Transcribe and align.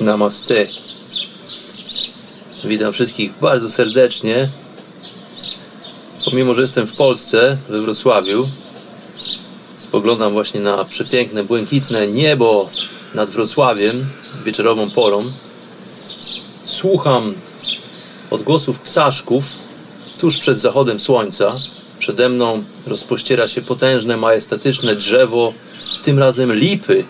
Namaste. 0.00 0.66
Witam 2.64 2.92
wszystkich 2.92 3.32
bardzo 3.40 3.68
serdecznie. 3.68 4.48
Pomimo, 6.24 6.54
że 6.54 6.60
jestem 6.60 6.86
w 6.86 6.96
Polsce, 6.96 7.56
we 7.68 7.80
Wrocławiu, 7.80 8.48
spoglądam 9.76 10.32
właśnie 10.32 10.60
na 10.60 10.84
przepiękne, 10.84 11.44
błękitne 11.44 12.08
niebo 12.08 12.68
nad 13.14 13.30
Wrocławiem 13.30 14.06
wieczorową 14.44 14.90
porą. 14.90 15.32
Słucham 16.64 17.34
odgłosów 18.30 18.80
ptaszków 18.80 19.44
tuż 20.18 20.38
przed 20.38 20.58
zachodem 20.58 21.00
słońca. 21.00 21.52
Przede 21.98 22.28
mną 22.28 22.64
rozpościera 22.86 23.48
się 23.48 23.62
potężne, 23.62 24.16
majestatyczne 24.16 24.96
drzewo, 24.96 25.52
tym 26.04 26.18
razem 26.18 26.52
lipy, 26.52 27.04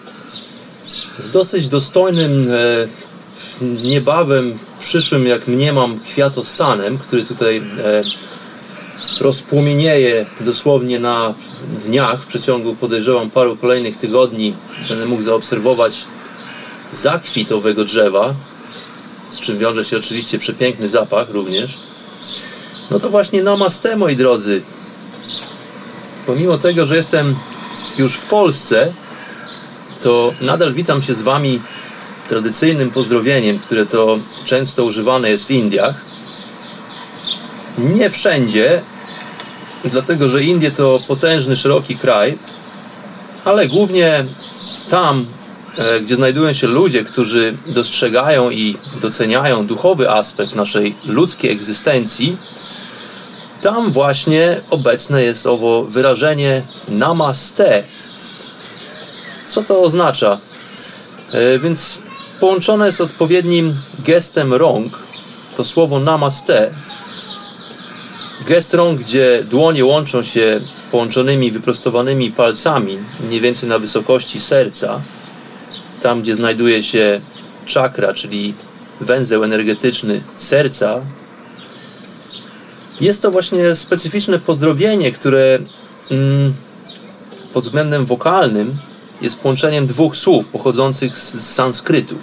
z 1.20 1.30
dosyć 1.30 1.68
dostojnym, 1.68 2.50
e, 2.52 2.88
niebawem 3.88 4.58
przyszłym, 4.80 5.26
jak 5.26 5.48
mniemam, 5.48 6.00
kwiatostanem, 6.00 6.98
który 6.98 7.24
tutaj 7.24 7.56
e, 7.56 8.02
rozpłomienieje 9.20 10.26
dosłownie 10.40 10.98
na 10.98 11.34
dniach. 11.86 12.22
W 12.22 12.26
przeciągu 12.26 12.74
podejrzewam 12.74 13.30
paru 13.30 13.56
kolejnych 13.56 13.96
tygodni 13.96 14.54
będę 14.88 15.06
mógł 15.06 15.22
zaobserwować 15.22 16.04
zakwit 16.92 17.52
owego 17.52 17.84
drzewa, 17.84 18.34
z 19.30 19.40
czym 19.40 19.58
wiąże 19.58 19.84
się 19.84 19.98
oczywiście 19.98 20.38
przepiękny 20.38 20.88
zapach 20.88 21.30
również. 21.30 21.78
No 22.90 23.00
to 23.00 23.10
właśnie 23.10 23.42
namaste, 23.42 23.96
moi 23.96 24.16
drodzy. 24.16 24.62
Pomimo 26.26 26.58
tego, 26.58 26.84
że 26.84 26.96
jestem 26.96 27.34
już 27.98 28.14
w 28.14 28.26
Polsce, 28.26 28.92
to 30.02 30.34
nadal 30.40 30.74
witam 30.74 31.02
się 31.02 31.14
z 31.14 31.22
Wami 31.22 31.60
tradycyjnym 32.28 32.90
pozdrowieniem, 32.90 33.58
które 33.58 33.86
to 33.86 34.18
często 34.44 34.84
używane 34.84 35.30
jest 35.30 35.46
w 35.46 35.50
Indiach. 35.50 35.94
Nie 37.78 38.10
wszędzie, 38.10 38.82
dlatego 39.84 40.28
że 40.28 40.42
Indie 40.42 40.70
to 40.70 41.00
potężny, 41.08 41.56
szeroki 41.56 41.96
kraj, 41.96 42.38
ale 43.44 43.66
głównie 43.66 44.24
tam, 44.90 45.26
e, 45.78 46.00
gdzie 46.00 46.16
znajdują 46.16 46.52
się 46.52 46.66
ludzie, 46.66 47.04
którzy 47.04 47.56
dostrzegają 47.66 48.50
i 48.50 48.76
doceniają 49.00 49.66
duchowy 49.66 50.10
aspekt 50.10 50.54
naszej 50.54 50.94
ludzkiej 51.04 51.50
egzystencji, 51.52 52.36
tam 53.62 53.92
właśnie 53.92 54.60
obecne 54.70 55.22
jest 55.22 55.46
owo 55.46 55.82
wyrażenie 55.82 56.62
namaste, 56.88 57.82
co 59.50 59.62
to 59.62 59.82
oznacza? 59.82 60.38
E, 61.32 61.58
więc 61.58 61.98
połączone 62.40 62.92
z 62.92 63.00
odpowiednim 63.00 63.76
gestem 63.98 64.54
rąk, 64.54 64.98
to 65.56 65.64
słowo 65.64 66.00
namaste, 66.00 66.70
gest 68.46 68.74
rąk, 68.74 69.00
gdzie 69.00 69.44
dłonie 69.44 69.84
łączą 69.84 70.22
się 70.22 70.60
połączonymi, 70.90 71.50
wyprostowanymi 71.50 72.30
palcami, 72.30 72.98
mniej 73.20 73.40
więcej 73.40 73.68
na 73.68 73.78
wysokości 73.78 74.40
serca, 74.40 75.00
tam 76.02 76.22
gdzie 76.22 76.34
znajduje 76.34 76.82
się 76.82 77.20
czakra, 77.66 78.14
czyli 78.14 78.54
węzeł 79.00 79.44
energetyczny 79.44 80.20
serca, 80.36 81.00
jest 83.00 83.22
to 83.22 83.30
właśnie 83.30 83.76
specyficzne 83.76 84.38
pozdrowienie, 84.38 85.12
które 85.12 85.58
mm, 86.10 86.54
pod 87.52 87.64
względem 87.64 88.06
wokalnym 88.06 88.78
jest 89.22 89.38
połączeniem 89.38 89.86
dwóch 89.86 90.16
słów 90.16 90.48
pochodzących 90.48 91.18
z, 91.18 91.54
sanskrytu. 91.54 92.18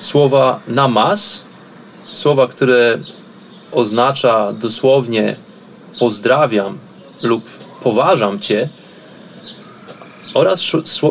Słowa 0.00 0.60
namas, 0.68 1.42
słowa, 2.12 2.46
które 2.46 2.98
oznacza 3.72 4.52
dosłownie 4.52 5.36
pozdrawiam 5.98 6.78
lub 7.22 7.44
poważam 7.82 8.40
Cię, 8.40 8.68
oraz 10.34 10.62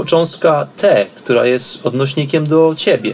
cząstka 0.05 0.67
te, 0.77 1.05
która 1.15 1.45
jest 1.45 1.85
odnośnikiem 1.85 2.47
do 2.47 2.73
Ciebie. 2.77 3.13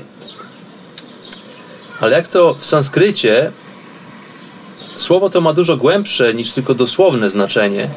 Ale 2.00 2.16
jak 2.16 2.28
to 2.28 2.56
w 2.60 2.66
sanskrycie, 2.66 3.52
słowo 4.96 5.30
to 5.30 5.42
ma 5.42 5.54
dużo 5.54 5.78
głębsze 5.78 6.34
niż 6.34 6.52
tylko 6.52 6.74
dosłowne 6.74 7.30
znaczenie 7.30 7.90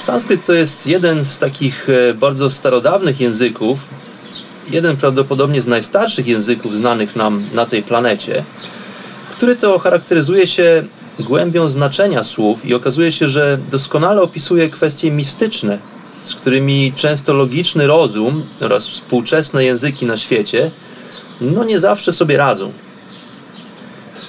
Sanskryt 0.00 0.46
to 0.46 0.52
jest 0.52 0.86
jeden 0.86 1.24
z 1.24 1.38
takich 1.38 1.88
e, 1.88 2.14
bardzo 2.14 2.50
starodawnych 2.50 3.20
języków, 3.20 3.86
jeden 4.70 4.96
prawdopodobnie 4.96 5.62
z 5.62 5.66
najstarszych 5.66 6.26
języków 6.26 6.76
znanych 6.76 7.16
nam 7.16 7.46
na 7.52 7.66
tej 7.66 7.82
planecie, 7.82 8.44
który 9.32 9.56
to 9.56 9.78
charakteryzuje 9.78 10.46
się 10.46 10.82
głębią 11.20 11.68
znaczenia 11.68 12.24
słów 12.24 12.66
i 12.66 12.74
okazuje 12.74 13.12
się, 13.12 13.28
że 13.28 13.58
doskonale 13.70 14.22
opisuje 14.22 14.68
kwestie 14.68 15.10
mistyczne, 15.10 15.78
z 16.24 16.34
którymi 16.34 16.92
często 16.96 17.34
logiczny 17.34 17.86
rozum 17.86 18.46
oraz 18.60 18.86
współczesne 18.86 19.64
języki 19.64 20.06
na 20.06 20.16
świecie 20.16 20.70
no 21.40 21.64
nie 21.64 21.78
zawsze 21.78 22.12
sobie 22.12 22.36
radzą. 22.36 22.72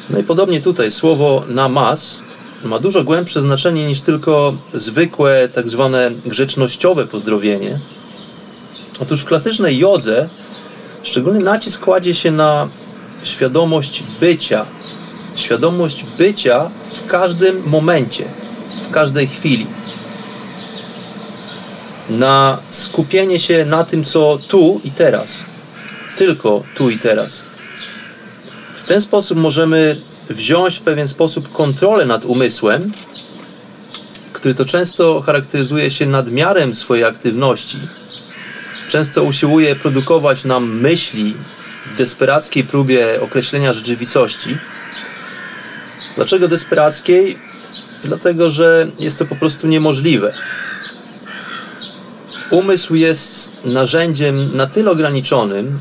No 0.09 0.19
i 0.19 0.23
podobnie 0.23 0.61
tutaj 0.61 0.91
słowo 0.91 1.43
namas 1.47 2.21
ma 2.65 2.79
dużo 2.79 3.03
głębsze 3.03 3.41
znaczenie 3.41 3.87
niż 3.87 4.01
tylko 4.01 4.53
zwykłe, 4.73 5.49
tak 5.49 5.69
zwane 5.69 6.11
grzecznościowe 6.25 7.07
pozdrowienie. 7.07 7.79
Otóż 8.99 9.21
w 9.21 9.25
klasycznej 9.25 9.77
jodze 9.77 10.29
szczególny 11.03 11.39
nacisk 11.39 11.81
kładzie 11.81 12.15
się 12.15 12.31
na 12.31 12.69
świadomość 13.23 14.03
bycia. 14.19 14.65
Świadomość 15.35 16.05
bycia 16.17 16.69
w 16.93 17.05
każdym 17.05 17.63
momencie, 17.65 18.25
w 18.87 18.91
każdej 18.91 19.27
chwili. 19.27 19.67
Na 22.09 22.57
skupienie 22.71 23.39
się 23.39 23.65
na 23.65 23.83
tym, 23.83 24.03
co 24.03 24.37
tu 24.47 24.81
i 24.83 24.91
teraz. 24.91 25.31
Tylko 26.17 26.63
tu 26.75 26.89
i 26.89 26.97
teraz. 26.97 27.43
W 28.75 28.83
ten 28.83 29.01
sposób 29.01 29.37
możemy 29.37 29.97
wziąć 30.29 30.75
w 30.75 30.81
pewien 30.81 31.07
sposób 31.07 31.51
kontrolę 31.51 32.05
nad 32.05 32.25
umysłem, 32.25 32.91
który 34.33 34.55
to 34.55 34.65
często 34.65 35.21
charakteryzuje 35.21 35.91
się 35.91 36.05
nadmiarem 36.05 36.75
swojej 36.75 37.03
aktywności. 37.03 37.77
Często 38.87 39.23
usiłuje 39.23 39.75
produkować 39.75 40.45
nam 40.45 40.79
myśli 40.79 41.33
w 41.93 41.97
desperackiej 41.97 42.63
próbie 42.63 43.21
określenia 43.21 43.73
rzeczywistości. 43.73 44.57
Dlaczego 46.15 46.47
desperackiej? 46.47 47.39
Dlatego, 48.03 48.49
że 48.49 48.87
jest 48.99 49.19
to 49.19 49.25
po 49.25 49.35
prostu 49.35 49.67
niemożliwe. 49.67 50.33
Umysł 52.49 52.95
jest 52.95 53.51
narzędziem 53.65 54.57
na 54.57 54.67
tyle 54.67 54.91
ograniczonym, 54.91 55.79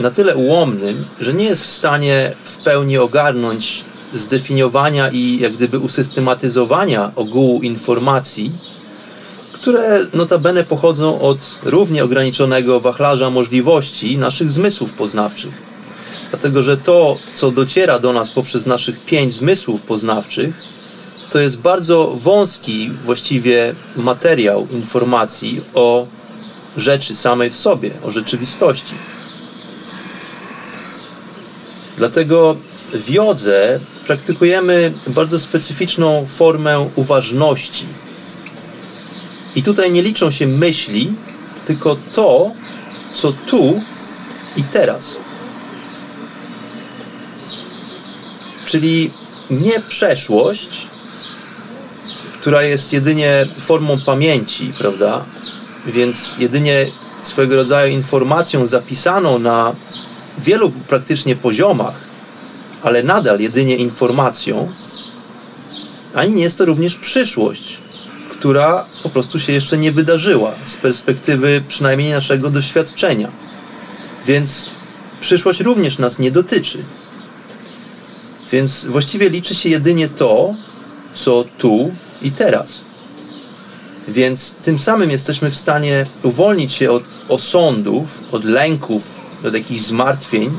na 0.00 0.10
tyle 0.10 0.36
ułomnym, 0.36 1.04
że 1.20 1.34
nie 1.34 1.44
jest 1.44 1.64
w 1.64 1.70
stanie 1.70 2.32
w 2.44 2.56
pełni 2.56 2.98
ogarnąć 2.98 3.84
zdefiniowania 4.14 5.10
i 5.10 5.38
jak 5.40 5.52
gdyby 5.52 5.78
usystematyzowania 5.78 7.12
ogółu 7.16 7.62
informacji, 7.62 8.52
które 9.52 10.00
notabene 10.14 10.64
pochodzą 10.64 11.20
od 11.20 11.58
równie 11.62 12.04
ograniczonego 12.04 12.80
wachlarza 12.80 13.30
możliwości 13.30 14.18
naszych 14.18 14.50
zmysłów 14.50 14.92
poznawczych. 14.92 15.72
Dlatego, 16.30 16.62
że 16.62 16.76
to, 16.76 17.18
co 17.34 17.50
dociera 17.50 17.98
do 17.98 18.12
nas 18.12 18.30
poprzez 18.30 18.66
naszych 18.66 19.04
pięć 19.04 19.32
zmysłów 19.32 19.82
poznawczych, 19.82 20.54
to 21.30 21.38
jest 21.38 21.60
bardzo 21.60 22.06
wąski 22.16 22.90
właściwie 23.04 23.74
materiał 23.96 24.68
informacji 24.70 25.60
o 25.74 26.06
rzeczy 26.76 27.16
samej 27.16 27.50
w 27.50 27.56
sobie, 27.56 27.90
o 28.02 28.10
rzeczywistości. 28.10 28.94
Dlatego 31.96 32.56
w 32.92 33.10
jodze 33.10 33.80
praktykujemy 34.06 34.92
bardzo 35.06 35.40
specyficzną 35.40 36.26
formę 36.28 36.90
uważności. 36.96 37.86
I 39.56 39.62
tutaj 39.62 39.92
nie 39.92 40.02
liczą 40.02 40.30
się 40.30 40.46
myśli, 40.46 41.14
tylko 41.66 41.96
to, 42.12 42.50
co 43.12 43.32
tu 43.32 43.82
i 44.56 44.62
teraz. 44.62 45.16
Czyli 48.66 49.10
nie 49.50 49.80
przeszłość, 49.80 50.86
która 52.40 52.62
jest 52.62 52.92
jedynie 52.92 53.46
formą 53.58 53.98
pamięci, 54.06 54.72
prawda? 54.78 55.24
Więc 55.86 56.34
jedynie 56.38 56.86
swego 57.22 57.56
rodzaju 57.56 57.92
informacją 57.92 58.66
zapisaną 58.66 59.38
na 59.38 59.74
wielu 60.38 60.70
praktycznie 60.70 61.36
poziomach, 61.36 61.94
ale 62.82 63.02
nadal 63.02 63.40
jedynie 63.40 63.76
informacją, 63.76 64.68
ani 66.14 66.32
nie 66.32 66.42
jest 66.42 66.58
to 66.58 66.64
również 66.64 66.94
przyszłość, 66.94 67.78
która 68.30 68.86
po 69.02 69.10
prostu 69.10 69.40
się 69.40 69.52
jeszcze 69.52 69.78
nie 69.78 69.92
wydarzyła 69.92 70.54
z 70.64 70.76
perspektywy 70.76 71.62
przynajmniej 71.68 72.10
naszego 72.10 72.50
doświadczenia. 72.50 73.28
Więc 74.26 74.70
przyszłość 75.20 75.60
również 75.60 75.98
nas 75.98 76.18
nie 76.18 76.30
dotyczy. 76.30 76.84
Więc 78.52 78.84
właściwie 78.84 79.30
liczy 79.30 79.54
się 79.54 79.68
jedynie 79.68 80.08
to, 80.08 80.54
co 81.14 81.44
tu 81.58 81.94
i 82.22 82.32
teraz. 82.32 82.80
Więc 84.08 84.54
tym 84.54 84.78
samym 84.78 85.10
jesteśmy 85.10 85.50
w 85.50 85.56
stanie 85.56 86.06
uwolnić 86.22 86.72
się 86.72 86.90
od 86.90 87.02
osądów, 87.28 88.18
od 88.32 88.44
lęków, 88.44 89.21
od 89.44 89.54
jakichś 89.54 89.80
zmartwień 89.80 90.50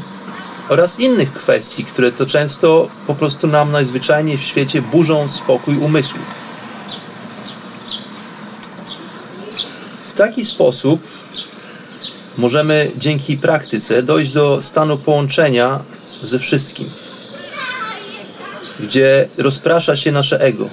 oraz 0.70 1.00
innych 1.00 1.34
kwestii, 1.34 1.86
które 1.86 2.12
to 2.12 2.26
często 2.26 2.90
po 3.08 3.16
prostu 3.16 3.48
nam 3.48 3.72
najzwyczajniej 3.72 4.38
w 4.38 4.42
świecie 4.42 4.82
burzą 4.82 5.30
spokój 5.30 5.78
umysłu. 5.78 6.20
W 10.04 10.14
taki 10.14 10.46
sposób 10.46 11.02
możemy 12.38 12.92
dzięki 12.98 13.38
praktyce 13.38 14.04
dojść 14.04 14.32
do 14.32 14.62
stanu 14.62 14.98
połączenia 14.98 15.80
ze 16.22 16.40
wszystkim, 16.40 16.90
gdzie 18.80 19.30
rozprasza 19.38 19.96
się 19.96 20.12
nasze 20.12 20.42
ego. 20.42 20.70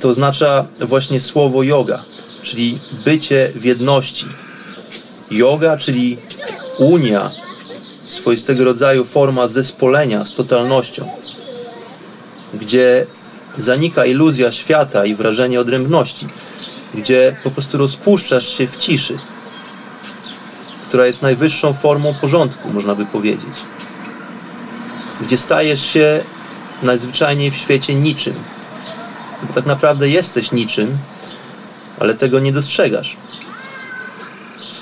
To 0.00 0.08
oznacza 0.08 0.66
właśnie 0.80 1.20
słowo 1.20 1.62
yoga, 1.62 2.02
czyli 2.42 2.78
bycie 3.04 3.52
w 3.54 3.64
jedności. 3.64 4.26
Yoga, 5.30 5.76
czyli 5.76 6.16
unia, 6.78 7.30
swoistego 8.08 8.64
rodzaju 8.64 9.04
forma 9.04 9.48
zespolenia 9.48 10.24
z 10.24 10.34
totalnością, 10.34 11.08
gdzie 12.54 13.06
zanika 13.58 14.04
iluzja 14.04 14.52
świata 14.52 15.04
i 15.04 15.14
wrażenie 15.14 15.60
odrębności 15.60 16.26
gdzie 16.96 17.36
po 17.44 17.50
prostu 17.50 17.78
rozpuszczasz 17.78 18.58
się 18.58 18.66
w 18.66 18.76
ciszy, 18.76 19.18
która 20.88 21.06
jest 21.06 21.22
najwyższą 21.22 21.74
formą 21.74 22.14
porządku, 22.14 22.70
można 22.72 22.94
by 22.94 23.06
powiedzieć. 23.06 23.54
Gdzie 25.20 25.38
stajesz 25.38 25.86
się 25.86 26.20
najzwyczajniej 26.82 27.50
w 27.50 27.56
świecie 27.56 27.94
niczym. 27.94 28.34
Bo 29.42 29.54
tak 29.54 29.66
naprawdę 29.66 30.08
jesteś 30.08 30.52
niczym, 30.52 30.98
ale 32.00 32.14
tego 32.14 32.40
nie 32.40 32.52
dostrzegasz. 32.52 33.16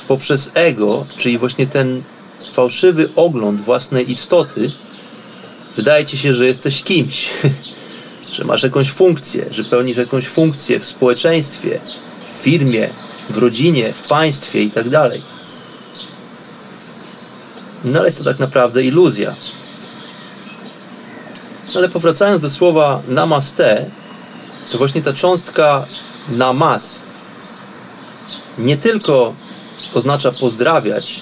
Poprzez 0.08 0.50
ego, 0.54 1.06
czyli 1.18 1.38
właśnie 1.38 1.66
ten 1.66 2.02
fałszywy 2.52 3.08
ogląd 3.16 3.60
własnej 3.60 4.10
istoty, 4.12 4.70
wydaje 5.76 6.04
ci 6.04 6.18
się, 6.18 6.34
że 6.34 6.46
jesteś 6.46 6.82
kimś, 6.82 7.30
że 8.34 8.44
masz 8.44 8.62
jakąś 8.62 8.90
funkcję, 8.90 9.46
że 9.50 9.64
pełnisz 9.64 9.96
jakąś 9.96 10.26
funkcję 10.26 10.80
w 10.80 10.86
społeczeństwie, 10.86 11.80
w 12.34 12.42
firmie, 12.42 12.88
w 13.30 13.38
rodzinie, 13.38 13.92
w 13.92 14.08
państwie 14.08 14.62
i 14.62 14.70
tak 14.70 14.88
dalej. 14.88 15.22
No 17.84 17.98
ale 17.98 18.08
jest 18.08 18.18
to 18.18 18.24
tak 18.24 18.38
naprawdę 18.38 18.84
iluzja. 18.84 19.34
Ale 21.76 21.88
powracając 21.88 22.42
do 22.42 22.50
słowa 22.50 23.02
namaste, 23.08 23.90
to 24.70 24.78
właśnie 24.78 25.02
ta 25.02 25.12
cząstka 25.12 25.86
namas 26.28 27.02
nie 28.58 28.76
tylko 28.76 29.34
oznacza 29.94 30.32
pozdrawiać, 30.32 31.20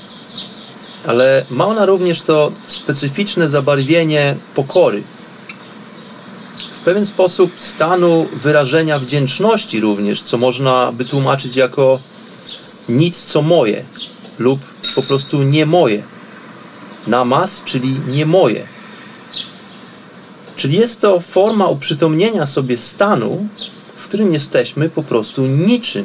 ale 1.06 1.44
ma 1.50 1.66
ona 1.66 1.86
również 1.86 2.20
to 2.20 2.52
specyficzne 2.66 3.50
zabarwienie 3.50 4.36
pokory 4.54 5.02
pewien 6.84 7.06
sposób 7.06 7.52
stanu 7.56 8.28
wyrażenia 8.32 8.98
wdzięczności 8.98 9.80
również, 9.80 10.22
co 10.22 10.38
można 10.38 10.92
by 10.92 11.04
tłumaczyć 11.04 11.56
jako 11.56 12.00
nic 12.88 13.24
co 13.24 13.42
moje 13.42 13.84
lub 14.38 14.60
po 14.94 15.02
prostu 15.02 15.42
nie 15.42 15.66
moje. 15.66 16.02
Namas, 17.06 17.62
czyli 17.64 18.00
nie 18.08 18.26
moje. 18.26 18.66
Czyli 20.56 20.76
jest 20.76 21.00
to 21.00 21.20
forma 21.20 21.66
uprzytomnienia 21.66 22.46
sobie 22.46 22.78
stanu, 22.78 23.46
w 23.96 24.08
którym 24.08 24.32
jesteśmy 24.32 24.88
po 24.88 25.02
prostu 25.02 25.46
niczym. 25.46 26.04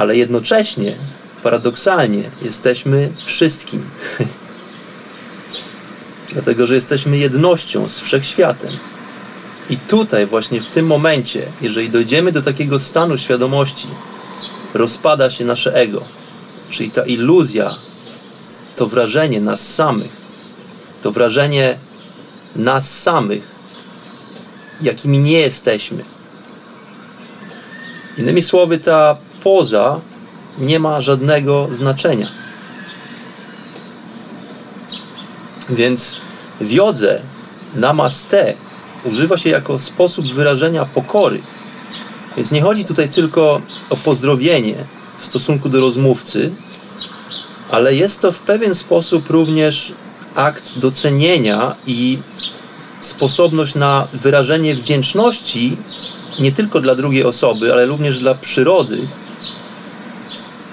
Ale 0.00 0.16
jednocześnie, 0.16 0.96
paradoksalnie, 1.42 2.30
jesteśmy 2.42 3.12
wszystkim. 3.24 3.84
Dlatego, 6.32 6.66
że 6.66 6.74
jesteśmy 6.74 7.18
jednością 7.18 7.88
z 7.88 7.98
wszechświatem. 7.98 8.70
I 9.70 9.76
tutaj, 9.76 10.26
właśnie 10.26 10.60
w 10.60 10.66
tym 10.66 10.86
momencie, 10.86 11.46
jeżeli 11.60 11.90
dojdziemy 11.90 12.32
do 12.32 12.42
takiego 12.42 12.80
stanu 12.80 13.18
świadomości, 13.18 13.86
rozpada 14.74 15.30
się 15.30 15.44
nasze 15.44 15.74
ego, 15.74 16.04
czyli 16.70 16.90
ta 16.90 17.02
iluzja, 17.02 17.74
to 18.76 18.86
wrażenie 18.86 19.40
nas 19.40 19.74
samych, 19.74 20.10
to 21.02 21.12
wrażenie 21.12 21.78
nas 22.56 23.00
samych, 23.00 23.42
jakimi 24.82 25.18
nie 25.18 25.38
jesteśmy. 25.38 26.04
Innymi 28.18 28.42
słowy, 28.42 28.78
ta 28.78 29.16
poza 29.42 30.00
nie 30.58 30.78
ma 30.78 31.00
żadnego 31.00 31.68
znaczenia. 31.72 32.28
Więc 35.70 36.16
w 36.60 36.70
jodze 36.70 37.20
namaste 37.74 38.54
używa 39.04 39.36
się 39.36 39.50
jako 39.50 39.78
sposób 39.78 40.26
wyrażenia 40.26 40.84
pokory. 40.84 41.40
Więc 42.36 42.50
nie 42.50 42.62
chodzi 42.62 42.84
tutaj 42.84 43.08
tylko 43.08 43.60
o 43.90 43.96
pozdrowienie 43.96 44.74
w 45.18 45.24
stosunku 45.24 45.68
do 45.68 45.80
rozmówcy, 45.80 46.50
ale 47.70 47.94
jest 47.94 48.20
to 48.20 48.32
w 48.32 48.38
pewien 48.38 48.74
sposób 48.74 49.30
również 49.30 49.92
akt 50.34 50.78
docenienia 50.78 51.74
i 51.86 52.18
sposobność 53.00 53.74
na 53.74 54.08
wyrażenie 54.12 54.74
wdzięczności 54.74 55.76
nie 56.40 56.52
tylko 56.52 56.80
dla 56.80 56.94
drugiej 56.94 57.24
osoby, 57.24 57.72
ale 57.72 57.86
również 57.86 58.18
dla 58.18 58.34
przyrody, 58.34 59.08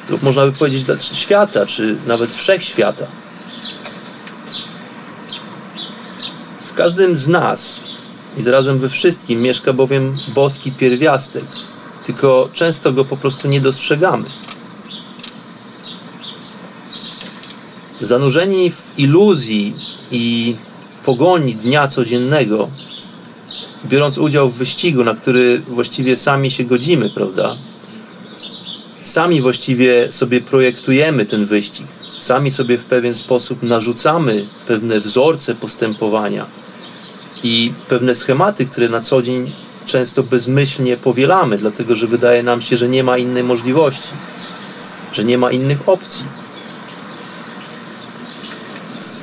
lub 0.10 0.24
można 0.24 0.46
by 0.46 0.52
powiedzieć 0.52 0.84
dla 0.84 0.98
świata, 0.98 1.66
czy 1.66 1.98
nawet 2.08 2.34
wszechświata. 2.34 3.08
W 6.64 6.74
każdym 6.74 7.18
z 7.18 7.28
nas 7.28 7.80
i 8.38 8.42
zarazem 8.42 8.80
we 8.80 8.90
wszystkim 8.90 9.42
mieszka 9.42 9.74
bowiem 9.74 10.16
boski 10.36 10.72
pierwiastek, 10.72 11.44
tylko 12.06 12.50
często 12.54 12.92
go 12.92 13.06
po 13.06 13.18
prostu 13.18 13.48
nie 13.48 13.62
dostrzegamy. 13.62 14.26
Zanurzeni 18.02 18.72
w 18.72 18.82
iluzji 18.98 19.74
i 20.12 20.56
pogoni 21.06 21.56
dnia 21.56 21.88
codziennego, 21.88 22.70
biorąc 23.86 24.18
udział 24.18 24.50
w 24.50 24.58
wyścigu, 24.58 25.04
na 25.04 25.16
który 25.16 25.60
właściwie 25.60 26.18
sami 26.18 26.52
się 26.52 26.64
godzimy, 26.64 27.10
prawda? 27.10 27.56
Sami 29.08 29.42
właściwie 29.42 30.12
sobie 30.12 30.42
projektujemy 30.42 31.26
ten 31.26 31.46
wyścig, 31.46 31.88
sami 32.20 32.52
sobie 32.52 32.78
w 32.78 32.86
pewien 32.86 33.16
sposób 33.16 33.64
narzucamy 33.64 34.46
pewne 34.68 35.00
wzorce 35.00 35.56
postępowania 35.56 36.46
i 37.44 37.74
pewne 37.90 38.16
schematy, 38.16 38.66
które 38.66 38.90
na 38.90 39.02
co 39.02 39.22
dzień 39.22 39.52
często 39.86 40.24
bezmyślnie 40.24 40.98
powielamy, 40.98 41.58
dlatego 41.58 41.96
że 41.96 42.08
wydaje 42.08 42.44
nam 42.44 42.62
się, 42.62 42.78
że 42.78 42.90
nie 42.90 43.04
ma 43.04 43.18
innej 43.18 43.44
możliwości, 43.44 44.10
że 45.14 45.24
nie 45.24 45.38
ma 45.38 45.52
innych 45.52 45.90
opcji. 45.90 46.26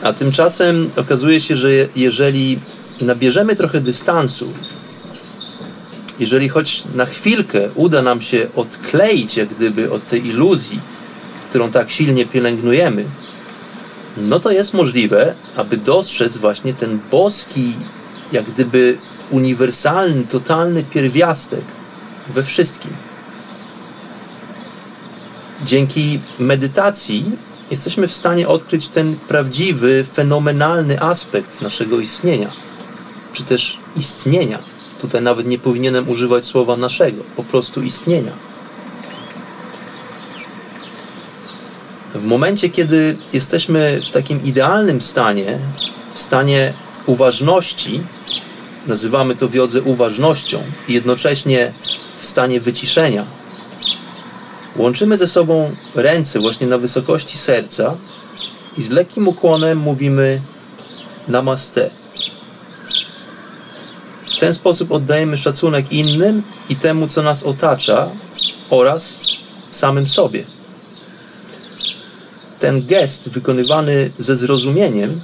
A 0.02 0.12
tymczasem 0.12 0.90
okazuje 0.96 1.40
się, 1.40 1.56
że 1.56 1.68
jeżeli 1.96 2.58
nabierzemy 3.02 3.56
trochę 3.56 3.80
dystansu, 3.80 4.52
jeżeli 6.18 6.48
choć 6.48 6.84
na 6.94 7.06
chwilkę 7.06 7.70
uda 7.74 8.02
nam 8.02 8.20
się 8.20 8.46
odkleić 8.56 9.36
jak 9.36 9.48
gdyby 9.48 9.92
od 9.92 10.08
tej 10.08 10.26
iluzji, 10.26 10.80
którą 11.48 11.70
tak 11.70 11.90
silnie 11.90 12.26
pielęgnujemy, 12.26 13.04
no 14.16 14.40
to 14.40 14.50
jest 14.50 14.74
możliwe, 14.74 15.34
aby 15.56 15.76
dostrzec 15.76 16.36
właśnie 16.36 16.74
ten 16.74 17.00
boski, 17.10 17.72
jak 18.32 18.44
gdyby 18.44 18.98
uniwersalny, 19.30 20.24
totalny 20.24 20.84
pierwiastek 20.84 21.64
we 22.28 22.42
wszystkim. 22.42 22.90
Dzięki 25.64 26.20
medytacji 26.38 27.24
jesteśmy 27.70 28.08
w 28.08 28.14
stanie 28.14 28.48
odkryć 28.48 28.88
ten 28.88 29.16
prawdziwy, 29.16 30.04
fenomenalny 30.12 31.00
aspekt 31.02 31.60
naszego 31.60 32.00
istnienia, 32.00 32.52
czy 33.32 33.44
też 33.44 33.78
istnienia. 33.96 34.73
Tutaj 35.00 35.22
nawet 35.22 35.46
nie 35.46 35.58
powinienem 35.58 36.08
używać 36.08 36.44
słowa 36.44 36.76
naszego, 36.76 37.22
po 37.36 37.44
prostu 37.44 37.82
istnienia. 37.82 38.32
W 42.14 42.24
momencie, 42.24 42.68
kiedy 42.68 43.16
jesteśmy 43.32 44.00
w 44.00 44.10
takim 44.10 44.44
idealnym 44.44 45.02
stanie, 45.02 45.58
w 46.14 46.22
stanie 46.22 46.72
uważności, 47.06 48.00
nazywamy 48.86 49.36
to 49.36 49.48
w 49.48 49.54
jodze 49.54 49.82
uważnością, 49.82 50.62
i 50.88 50.94
jednocześnie 50.94 51.72
w 52.18 52.26
stanie 52.26 52.60
wyciszenia, 52.60 53.26
łączymy 54.76 55.18
ze 55.18 55.28
sobą 55.28 55.76
ręce 55.94 56.40
właśnie 56.40 56.66
na 56.66 56.78
wysokości 56.78 57.38
serca 57.38 57.96
i 58.78 58.82
z 58.82 58.90
lekkim 58.90 59.28
ukłonem 59.28 59.78
mówimy 59.78 60.40
Namaste. 61.28 61.90
Ten 64.44 64.54
sposób 64.54 64.92
oddajemy 64.92 65.38
szacunek 65.38 65.92
innym 65.92 66.42
i 66.68 66.76
temu, 66.76 67.06
co 67.06 67.22
nas 67.22 67.42
otacza 67.42 68.08
oraz 68.70 69.18
samym 69.70 70.06
sobie 70.06 70.44
ten 72.58 72.86
gest 72.86 73.28
wykonywany 73.28 74.10
ze 74.18 74.36
zrozumieniem 74.36 75.20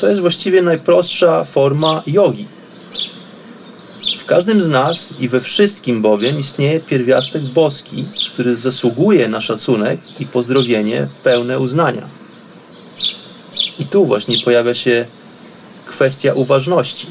to 0.00 0.08
jest 0.08 0.20
właściwie 0.20 0.62
najprostsza 0.62 1.44
forma 1.44 2.02
jogi. 2.06 2.46
W 4.18 4.24
każdym 4.24 4.62
z 4.62 4.68
nas 4.68 5.14
i 5.20 5.28
we 5.28 5.40
wszystkim 5.40 6.02
bowiem 6.02 6.38
istnieje 6.38 6.80
pierwiastek 6.80 7.42
boski, 7.42 8.04
który 8.32 8.56
zasługuje 8.56 9.28
na 9.28 9.40
szacunek 9.40 10.00
i 10.20 10.26
pozdrowienie 10.26 11.08
pełne 11.22 11.58
uznania. 11.58 12.08
I 13.78 13.86
tu 13.86 14.04
właśnie 14.04 14.38
pojawia 14.44 14.74
się 14.74 15.06
kwestia 15.86 16.32
uważności. 16.34 17.06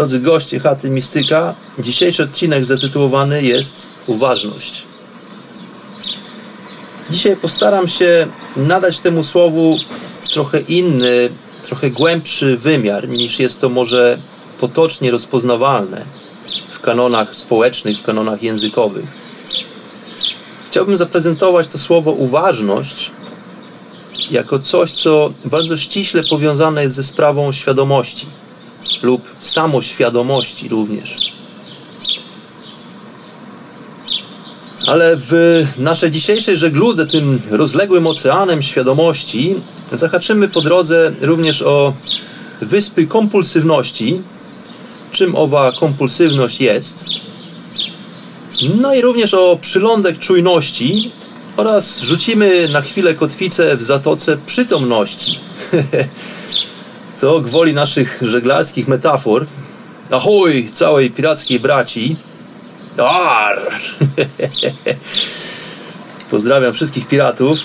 Drodzy 0.00 0.20
goście 0.20 0.60
chaty 0.60 0.90
Mistyka, 0.90 1.54
dzisiejszy 1.78 2.22
odcinek 2.22 2.64
zatytułowany 2.64 3.42
jest 3.42 3.86
Uważność. 4.06 4.82
Dzisiaj 7.10 7.36
postaram 7.36 7.88
się 7.88 8.26
nadać 8.56 9.00
temu 9.00 9.24
słowu 9.24 9.78
trochę 10.32 10.60
inny, 10.60 11.28
trochę 11.62 11.90
głębszy 11.90 12.56
wymiar 12.56 13.08
niż 13.08 13.38
jest 13.38 13.60
to 13.60 13.68
może 13.68 14.18
potocznie 14.60 15.10
rozpoznawalne 15.10 16.04
w 16.70 16.80
kanonach 16.80 17.36
społecznych, 17.36 17.98
w 17.98 18.02
kanonach 18.02 18.42
językowych. 18.42 19.06
Chciałbym 20.70 20.96
zaprezentować 20.96 21.66
to 21.66 21.78
słowo 21.78 22.12
uważność 22.12 23.10
jako 24.30 24.58
coś, 24.58 24.92
co 24.92 25.32
bardzo 25.44 25.76
ściśle 25.76 26.22
powiązane 26.30 26.82
jest 26.82 26.96
ze 26.96 27.04
sprawą 27.04 27.52
świadomości 27.52 28.26
lub 29.02 29.22
samoświadomości 29.40 30.68
również. 30.68 31.32
Ale 34.86 35.16
w 35.16 35.64
naszej 35.78 36.10
dzisiejszej 36.10 36.56
żegludze, 36.56 37.06
tym 37.06 37.40
rozległym 37.50 38.06
oceanem 38.06 38.62
świadomości, 38.62 39.54
zahaczymy 39.92 40.48
po 40.48 40.60
drodze 40.60 41.12
również 41.20 41.62
o 41.62 41.92
wyspy 42.60 43.06
kompulsywności, 43.06 44.20
czym 45.12 45.36
owa 45.36 45.72
kompulsywność 45.72 46.60
jest, 46.60 47.04
no 48.80 48.94
i 48.94 49.00
również 49.00 49.34
o 49.34 49.58
przylądek 49.60 50.18
czujności 50.18 51.12
oraz 51.56 52.00
rzucimy 52.00 52.68
na 52.68 52.82
chwilę 52.82 53.14
kotwicę 53.14 53.76
w 53.76 53.82
zatoce 53.82 54.36
przytomności. 54.46 55.38
to 57.20 57.40
gwoli 57.40 57.74
naszych 57.74 58.18
żeglarskich 58.22 58.88
metafor. 58.88 59.46
Ahoj, 60.10 60.70
całej 60.72 61.10
pirackiej 61.10 61.60
braci! 61.60 62.16
Ar! 62.98 63.58
Pozdrawiam 66.30 66.72
wszystkich 66.72 67.08
piratów. 67.08 67.58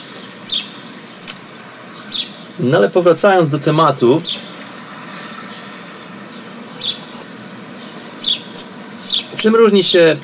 No 2.59 2.77
ale 2.77 2.89
powracając 2.89 3.49
do 3.49 3.59
tematu, 3.59 4.21
czym 9.37 9.55
różni 9.55 9.83
się 9.83 10.17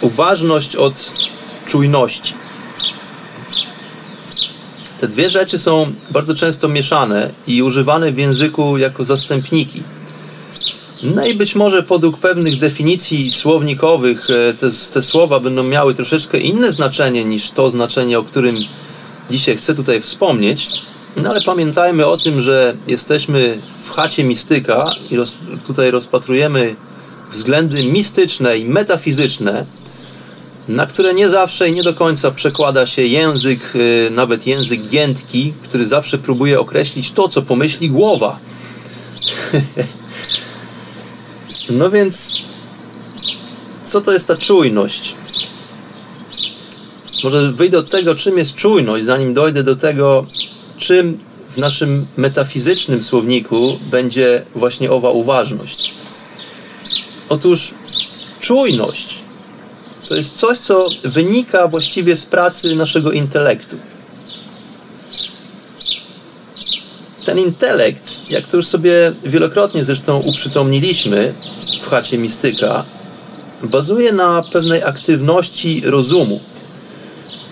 uważność 0.00 0.76
od 0.76 1.12
czujności? 1.66 2.37
Te 5.00 5.08
dwie 5.08 5.30
rzeczy 5.30 5.58
są 5.58 5.92
bardzo 6.10 6.34
często 6.34 6.68
mieszane 6.68 7.30
i 7.46 7.62
używane 7.62 8.12
w 8.12 8.18
języku 8.18 8.78
jako 8.78 9.04
zastępniki. 9.04 9.82
No 11.02 11.26
i 11.26 11.34
być 11.34 11.54
może 11.54 11.82
podług 11.82 12.18
pewnych 12.18 12.58
definicji 12.58 13.32
słownikowych 13.32 14.30
e, 14.30 14.54
te, 14.54 14.66
te 14.92 15.02
słowa 15.02 15.40
będą 15.40 15.62
miały 15.62 15.94
troszeczkę 15.94 16.38
inne 16.38 16.72
znaczenie 16.72 17.24
niż 17.24 17.50
to 17.50 17.70
znaczenie, 17.70 18.18
o 18.18 18.22
którym 18.22 18.56
dzisiaj 19.30 19.56
chcę 19.56 19.74
tutaj 19.74 20.00
wspomnieć. 20.00 20.68
No 21.16 21.30
ale 21.30 21.40
pamiętajmy 21.40 22.06
o 22.06 22.16
tym, 22.16 22.42
że 22.42 22.74
jesteśmy 22.86 23.58
w 23.82 23.90
chacie 23.90 24.24
mistyka 24.24 24.94
i 25.10 25.16
roz, 25.16 25.36
tutaj 25.66 25.90
rozpatrujemy 25.90 26.76
względy 27.32 27.84
mistyczne 27.84 28.58
i 28.58 28.68
metafizyczne, 28.68 29.66
na 30.68 30.86
które 30.86 31.14
nie 31.14 31.28
zawsze 31.28 31.68
i 31.68 31.72
nie 31.72 31.82
do 31.82 31.94
końca 31.94 32.30
przekłada 32.30 32.86
się 32.86 33.02
język, 33.02 33.60
e, 33.74 34.10
nawet 34.10 34.46
język 34.46 34.86
giętki, 34.86 35.52
który 35.62 35.86
zawsze 35.86 36.18
próbuje 36.18 36.60
określić 36.60 37.12
to, 37.12 37.28
co 37.28 37.42
pomyśli 37.42 37.90
głowa. 37.90 38.38
No 41.70 41.90
więc, 41.90 42.36
co 43.84 44.00
to 44.00 44.12
jest 44.12 44.28
ta 44.28 44.36
czujność? 44.36 45.14
Może 47.24 47.52
wyjdę 47.52 47.78
od 47.78 47.90
tego, 47.90 48.14
czym 48.14 48.38
jest 48.38 48.54
czujność, 48.54 49.04
zanim 49.04 49.34
dojdę 49.34 49.62
do 49.62 49.76
tego, 49.76 50.26
czym 50.78 51.18
w 51.50 51.58
naszym 51.58 52.06
metafizycznym 52.16 53.02
słowniku 53.02 53.78
będzie 53.90 54.42
właśnie 54.54 54.90
owa 54.90 55.10
uważność. 55.10 55.94
Otóż 57.28 57.74
czujność 58.40 59.18
to 60.08 60.16
jest 60.16 60.36
coś, 60.36 60.58
co 60.58 60.88
wynika 61.04 61.68
właściwie 61.68 62.16
z 62.16 62.26
pracy 62.26 62.76
naszego 62.76 63.12
intelektu. 63.12 63.76
ten 67.28 67.38
intelekt, 67.38 68.30
jak 68.30 68.46
to 68.46 68.56
już 68.56 68.66
sobie 68.66 69.12
wielokrotnie 69.24 69.84
zresztą 69.84 70.20
uprzytomniliśmy 70.20 71.34
w 71.82 71.88
chacie 71.88 72.18
mistyka, 72.18 72.84
bazuje 73.62 74.12
na 74.12 74.42
pewnej 74.52 74.82
aktywności 74.82 75.82
rozumu. 75.84 76.40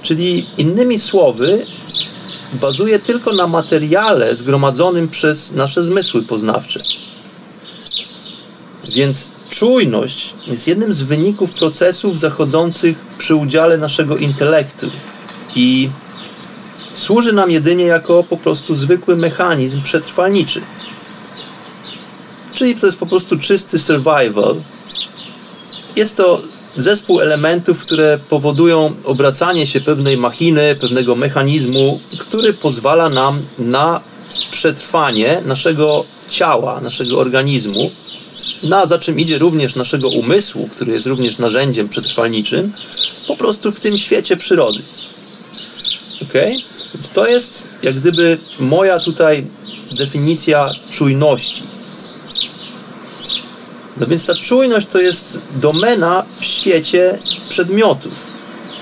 Czyli 0.02 0.46
innymi 0.58 0.98
słowy, 0.98 1.66
bazuje 2.52 2.98
tylko 2.98 3.32
na 3.32 3.46
materiale 3.46 4.36
zgromadzonym 4.36 5.08
przez 5.08 5.52
nasze 5.52 5.82
zmysły 5.82 6.22
poznawcze. 6.22 6.80
Więc 8.94 9.30
czujność 9.50 10.34
jest 10.46 10.66
jednym 10.66 10.92
z 10.92 11.00
wyników 11.00 11.52
procesów 11.52 12.18
zachodzących 12.18 12.96
przy 13.18 13.34
udziale 13.34 13.78
naszego 13.78 14.16
intelektu 14.16 14.90
i 15.54 15.90
służy 16.94 17.32
nam 17.32 17.50
jedynie 17.50 17.84
jako 17.84 18.24
po 18.24 18.36
prostu 18.36 18.74
zwykły 18.74 19.16
mechanizm 19.16 19.82
przetrwalniczy. 19.82 20.60
Czyli 22.54 22.74
to 22.74 22.86
jest 22.86 22.98
po 22.98 23.06
prostu 23.06 23.38
czysty 23.38 23.78
survival. 23.78 24.56
Jest 25.96 26.16
to 26.16 26.42
zespół 26.76 27.20
elementów, 27.20 27.82
które 27.82 28.18
powodują 28.28 28.94
obracanie 29.04 29.66
się 29.66 29.80
pewnej 29.80 30.16
machiny, 30.16 30.74
pewnego 30.80 31.16
mechanizmu, 31.16 32.00
który 32.18 32.54
pozwala 32.54 33.08
nam 33.08 33.42
na 33.58 34.00
przetrwanie 34.50 35.42
naszego 35.46 36.04
ciała, 36.28 36.80
naszego 36.80 37.18
organizmu, 37.18 37.90
na 38.62 38.86
za 38.86 38.98
czym 38.98 39.20
idzie 39.20 39.38
również 39.38 39.76
naszego 39.76 40.08
umysłu, 40.08 40.68
który 40.74 40.92
jest 40.92 41.06
również 41.06 41.38
narzędziem 41.38 41.88
przetrwalniczym, 41.88 42.72
po 43.26 43.36
prostu 43.36 43.72
w 43.72 43.80
tym 43.80 43.98
świecie 43.98 44.36
przyrody. 44.36 44.82
Okay? 46.22 46.56
Więc 46.94 47.10
to 47.10 47.26
jest 47.26 47.64
jak 47.82 48.00
gdyby 48.00 48.38
moja 48.58 49.00
tutaj 49.00 49.46
definicja 49.98 50.70
czujności. 50.90 51.62
No 53.96 54.06
więc 54.06 54.26
ta 54.26 54.34
czujność 54.34 54.86
to 54.86 54.98
jest 55.00 55.38
domena 55.54 56.24
w 56.40 56.44
świecie 56.44 57.18
przedmiotów. 57.48 58.12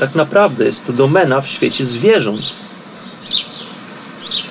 Tak 0.01 0.15
naprawdę 0.15 0.65
jest 0.65 0.87
to 0.87 0.93
domena 0.93 1.41
w 1.41 1.49
świecie 1.49 1.87
zwierząt. 1.87 2.53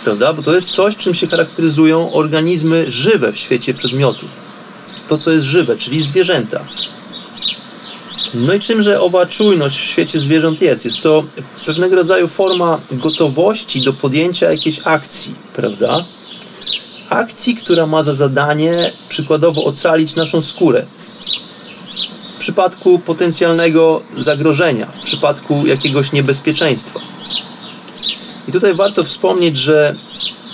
Prawda? 0.03 0.33
Bo 0.33 0.43
to 0.43 0.55
jest 0.55 0.69
coś, 0.69 0.97
czym 0.97 1.15
się 1.15 1.27
charakteryzują 1.27 2.13
organizmy 2.13 2.91
żywe 2.91 3.33
w 3.33 3.37
świecie 3.37 3.73
przedmiotów. 3.73 4.42
To, 5.07 5.17
co 5.17 5.31
jest 5.31 5.45
żywe, 5.45 5.77
czyli 5.77 6.03
zwierzęta. 6.03 6.63
No 8.33 8.53
i 8.53 8.59
czymże 8.59 9.01
owa 9.01 9.25
czujność 9.25 9.79
w 9.79 9.83
świecie 9.83 10.19
zwierząt 10.19 10.61
jest? 10.61 10.85
Jest 10.85 11.01
to 11.01 11.23
pewnego 11.65 11.95
rodzaju 11.95 12.27
forma 12.27 12.79
gotowości 12.91 13.81
do 13.81 13.93
podjęcia 13.93 14.51
jakiejś 14.51 14.79
akcji, 14.83 15.35
prawda? 15.55 16.05
Akcji, 17.09 17.55
która 17.55 17.85
ma 17.85 18.03
za 18.03 18.15
zadanie 18.15 18.91
przykładowo 19.09 19.63
ocalić 19.63 20.15
naszą 20.15 20.41
skórę. 20.41 20.85
W 22.35 22.39
przypadku 22.39 22.99
potencjalnego 22.99 24.01
zagrożenia, 24.15 24.85
w 24.85 25.05
przypadku 25.05 25.65
jakiegoś 25.65 26.11
niebezpieczeństwa. 26.11 26.99
I 28.47 28.51
tutaj 28.51 28.73
warto 28.73 29.03
wspomnieć, 29.03 29.57
że 29.57 29.95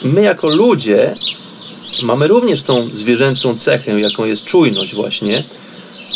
my 0.03 0.21
jako 0.21 0.49
ludzie 0.49 1.15
mamy 2.01 2.27
również 2.27 2.63
tą 2.63 2.89
zwierzęcą 2.93 3.58
cechę, 3.58 4.00
jaką 4.00 4.25
jest 4.25 4.46
czujność 4.46 4.96
właśnie, 4.96 5.43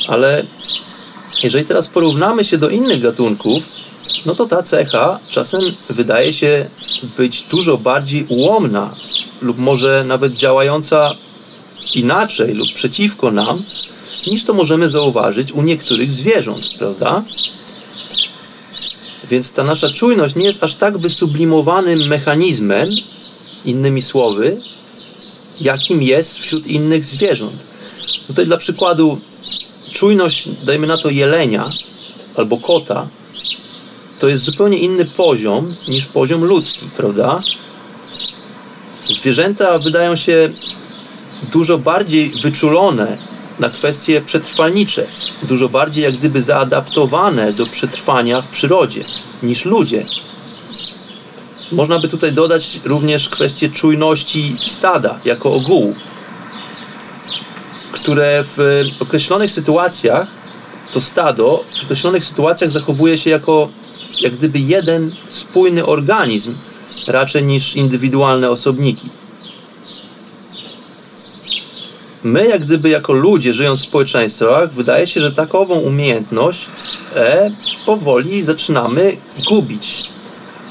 ale 0.08 0.46
jeżeli 1.44 1.66
teraz 1.66 1.88
porównamy 1.88 2.46
się 2.46 2.58
do 2.58 2.70
innych 2.70 3.02
gatunków, 3.02 3.64
no 4.26 4.36
to 4.36 4.46
ta 4.46 4.64
cecha 4.64 5.20
czasem 5.30 5.62
wydaje 5.90 6.34
się 6.34 6.70
być 7.18 7.42
dużo 7.42 7.78
bardziej 7.78 8.26
ułomna 8.30 8.96
lub 9.42 9.58
może 9.58 10.04
nawet 10.08 10.34
działająca 10.34 11.16
inaczej 11.96 12.54
lub 12.54 12.74
przeciwko 12.74 13.32
nam, 13.32 13.64
niż 14.28 14.44
to 14.44 14.54
możemy 14.54 14.90
zauważyć 14.90 15.52
u 15.52 15.62
niektórych 15.62 16.12
zwierząt, 16.12 16.76
prawda? 16.80 17.24
Więc 19.30 19.52
ta 19.52 19.64
nasza 19.64 19.90
czujność 19.90 20.36
nie 20.36 20.46
jest 20.46 20.64
aż 20.64 20.76
tak 20.76 20.98
wysublimowanym 20.98 22.08
mechanizmem, 22.08 22.88
innymi 23.66 24.02
słowy, 24.02 24.62
jakim 25.64 26.04
jest 26.04 26.38
wśród 26.40 26.68
innych 26.68 27.06
zwierząt. 27.06 27.54
Tutaj 28.28 28.46
dla 28.46 28.58
przykładu 28.58 29.22
czujność, 29.92 30.50
dajmy 30.64 30.88
na 30.88 30.98
to 30.98 31.10
jelenia 31.10 31.66
albo 32.36 32.58
kota, 32.58 33.08
to 34.20 34.28
jest 34.28 34.44
zupełnie 34.44 34.78
inny 34.78 35.06
poziom 35.06 35.76
niż 35.88 36.06
poziom 36.06 36.44
ludzki, 36.44 36.86
prawda? 36.98 37.40
Zwierzęta 39.04 39.78
wydają 39.78 40.16
się 40.16 40.50
dużo 41.52 41.78
bardziej 41.78 42.30
wyczulone 42.30 43.18
na 43.60 43.70
kwestie 43.70 44.22
przetrwalnicze, 44.22 45.08
dużo 45.44 45.70
bardziej 45.70 46.04
jak 46.04 46.14
gdyby 46.14 46.44
zaadaptowane 46.44 47.54
do 47.54 47.66
przetrwania 47.66 48.42
w 48.42 48.48
przyrodzie 48.48 49.02
niż 49.44 49.66
ludzie. 49.66 50.06
Można 51.74 52.00
by 52.00 52.08
tutaj 52.08 52.34
dodać 52.34 52.80
również 52.86 53.30
kwestię 53.30 53.70
czujności 53.70 54.56
stada 54.62 55.20
jako 55.26 55.52
ogółu, 55.52 55.96
które 57.92 58.44
w 58.58 58.82
określonych 59.00 59.52
sytuacjach 59.52 60.28
to 60.94 61.02
stado 61.02 61.64
w 61.80 61.84
określonych 61.84 62.26
sytuacjach 62.26 62.70
zachowuje 62.70 63.18
się 63.18 63.30
jako 63.30 63.70
jak 64.22 64.36
gdyby 64.36 64.60
jeden 64.60 65.12
spójny 65.30 65.86
organizm, 65.86 66.56
raczej 67.08 67.44
niż 67.44 67.76
indywidualne 67.76 68.50
osobniki. 68.50 69.10
My, 72.24 72.48
jak 72.48 72.66
gdyby 72.66 72.90
jako 72.90 73.14
ludzie 73.14 73.54
żyjąc 73.54 73.80
w 73.80 73.84
społeczeństwach, 73.84 74.74
wydaje 74.74 75.08
się, 75.08 75.22
że 75.22 75.32
takową 75.32 75.76
umiejętność 75.76 76.60
e, 77.16 77.52
powoli 77.86 78.44
zaczynamy 78.44 79.18
gubić. 79.48 80.10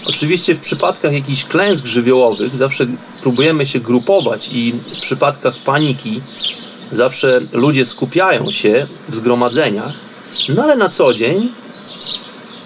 Oczywiście 0.07 0.55
w 0.55 0.61
przypadkach 0.61 1.13
jakichś 1.13 1.45
klęsk 1.45 1.87
żywiołowych 1.87 2.57
zawsze 2.57 2.87
próbujemy 3.23 3.67
się 3.67 3.81
grupować 3.81 4.51
i 4.53 4.73
w 4.73 5.01
przypadkach 5.01 5.55
paniki 5.57 6.21
zawsze 6.93 7.41
ludzie 7.53 7.87
skupiają 7.87 8.53
się 8.53 8.87
w 9.09 9.17
zgromadzeniach, 9.17 9.93
no 10.49 10.63
ale 10.63 10.77
na 10.77 10.89
co 10.89 11.15
dzień 11.15 11.53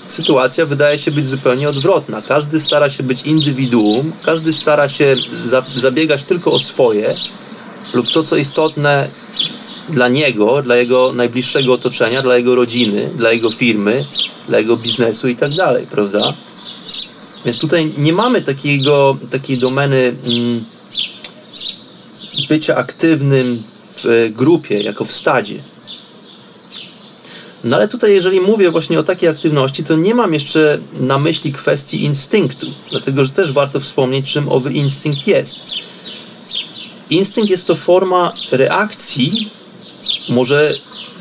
sytuacja 0.09 0.67
wydaje 0.67 0.99
się 0.99 1.11
być 1.11 1.27
zupełnie 1.27 1.69
odwrotna. 1.69 2.23
Każdy 2.23 2.61
stara 2.61 2.91
się 2.91 3.03
być 3.03 3.23
indywiduum, 3.23 4.13
każdy 4.25 4.53
stara 4.53 4.89
się 4.89 5.17
za, 5.45 5.61
zabiegać 5.61 6.25
tylko 6.25 6.53
o 6.53 6.61
swoje 6.61 7.11
lub 7.95 8.13
to, 8.13 8.23
co 8.23 8.37
istotne 8.37 9.09
dla 9.89 10.09
niego, 10.09 10.63
dla 10.63 10.77
jego 10.77 11.13
najbliższego 11.13 11.73
otoczenia, 11.73 12.23
dla 12.23 12.37
jego 12.37 12.55
rodziny, 12.55 13.11
dla 13.17 13.33
jego 13.33 13.51
firmy, 13.51 14.07
dla 14.49 14.59
jego 14.59 14.77
biznesu 14.77 15.29
i 15.29 15.37
tak 15.37 15.51
dalej, 15.51 15.87
prawda? 15.91 16.35
Więc 17.47 17.59
tutaj 17.59 17.93
nie 17.99 18.13
mamy 18.13 18.43
takiego, 18.43 19.17
takiej 19.31 19.59
domeny 19.59 20.15
mm, 20.27 20.65
bycia 22.49 22.77
aktywnym 22.77 23.63
w 23.95 24.31
grupie, 24.35 24.83
jako 24.83 25.05
w 25.05 25.13
stadzie. 25.13 25.63
No 27.65 27.77
ale 27.77 27.89
tutaj, 27.89 28.13
jeżeli 28.13 28.41
mówię 28.41 28.71
właśnie 28.71 28.99
o 28.99 29.03
takiej 29.03 29.29
aktywności, 29.29 29.85
to 29.85 29.97
nie 29.97 30.15
mam 30.15 30.35
jeszcze 30.35 30.79
na 31.01 31.19
myśli 31.19 31.53
kwestii 31.53 32.05
instynktu, 32.05 32.67
dlatego 32.91 33.25
że 33.25 33.31
też 33.31 33.53
warto 33.53 33.81
wspomnieć, 33.81 34.33
czym 34.33 34.49
owy 34.49 34.73
instynkt 34.73 35.27
jest. 35.27 35.57
Instynkt 37.11 37.51
jest 37.51 37.67
to 37.67 37.75
forma 37.75 38.31
reakcji, 38.53 39.51
może 40.29 40.75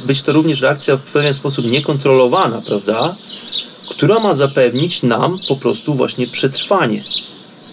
być 0.05 0.21
to 0.21 0.33
również 0.33 0.61
reakcja 0.61 0.97
w 0.97 1.11
pewien 1.11 1.33
sposób 1.33 1.71
niekontrolowana, 1.71 2.61
prawda? 2.61 3.15
Która 3.89 4.19
ma 4.19 4.35
zapewnić 4.35 5.03
nam 5.03 5.37
po 5.47 5.55
prostu 5.55 5.95
właśnie 5.95 6.27
przetrwanie. 6.27 7.03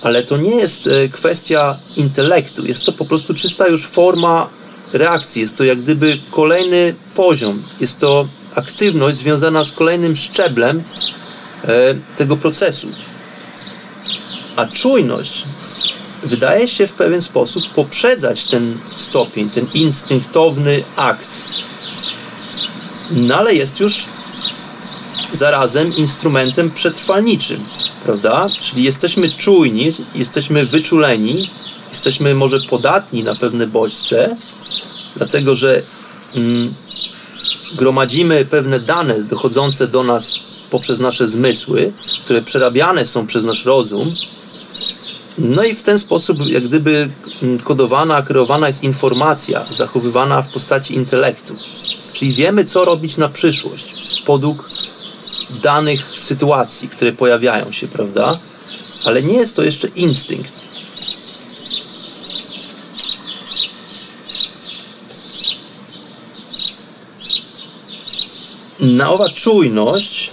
Ale 0.03 0.22
to 0.22 0.37
nie 0.37 0.57
jest 0.57 0.87
e, 0.87 1.09
kwestia 1.09 1.79
intelektu, 1.96 2.66
jest 2.66 2.85
to 2.85 2.92
po 2.92 3.05
prostu 3.05 3.35
czysta 3.35 3.68
już 3.68 3.87
forma 3.87 4.48
reakcji, 4.92 5.42
jest 5.42 5.57
to 5.57 5.64
jak 5.64 5.83
gdyby 5.83 6.18
kolejny 6.31 6.94
poziom, 7.14 7.62
jest 7.81 8.01
to 8.01 8.29
aktywność 8.55 9.16
związana 9.16 9.64
z 9.64 9.72
kolejnym 9.72 10.16
szczeblem 10.16 10.83
e, 11.64 11.94
tego 12.16 12.37
procesu. 12.37 12.88
A 14.57 14.66
czujność 14.66 15.44
wydaje 16.22 16.68
się 16.68 16.87
w 16.87 16.92
pewien 16.92 17.22
sposób 17.22 17.64
poprzedzać 17.75 18.46
ten 18.46 18.79
stopień, 18.96 19.51
ten 19.51 19.66
instynktowny 19.75 20.85
akt. 20.96 21.29
No 23.11 23.35
ale 23.37 23.55
jest 23.55 23.81
już 23.81 24.05
zarazem 25.32 25.96
instrumentem 25.96 26.70
przetrwalniczym, 26.70 27.64
prawda? 28.04 28.48
Czyli 28.60 28.82
jesteśmy 28.82 29.30
czujni, 29.30 29.92
jesteśmy 30.14 30.66
wyczuleni, 30.66 31.50
jesteśmy 31.90 32.34
może 32.34 32.60
podatni 32.60 33.22
na 33.22 33.34
pewne 33.34 33.66
bodźce, 33.66 34.36
dlatego 35.16 35.54
że 35.54 35.82
mm, 36.34 36.74
gromadzimy 37.74 38.44
pewne 38.44 38.80
dane 38.80 39.22
dochodzące 39.22 39.88
do 39.88 40.02
nas 40.02 40.34
poprzez 40.70 41.00
nasze 41.00 41.28
zmysły, 41.28 41.92
które 42.24 42.42
przerabiane 42.42 43.06
są 43.06 43.26
przez 43.26 43.44
nasz 43.44 43.64
rozum. 43.64 44.10
No 45.38 45.64
i 45.64 45.74
w 45.74 45.82
ten 45.82 45.98
sposób, 45.98 46.46
jak 46.46 46.64
gdyby 46.68 47.10
mm, 47.42 47.58
kodowana, 47.58 48.22
kreowana 48.22 48.68
jest 48.68 48.82
informacja, 48.82 49.64
zachowywana 49.64 50.42
w 50.42 50.48
postaci 50.48 50.94
intelektu. 50.94 51.54
Czyli 52.12 52.32
wiemy, 52.32 52.64
co 52.64 52.84
robić 52.84 53.16
na 53.16 53.28
przyszłość, 53.28 54.22
podług 54.26 54.68
danych 55.62 56.12
sytuacji, 56.16 56.88
które 56.88 57.12
pojawiają 57.12 57.72
się, 57.72 57.88
prawda? 57.88 58.38
Ale 59.04 59.22
nie 59.22 59.34
jest 59.34 59.56
to 59.56 59.62
jeszcze 59.62 59.88
instynkt. 59.88 60.52
Na 68.80 69.10
owa 69.10 69.30
czujność 69.30 70.30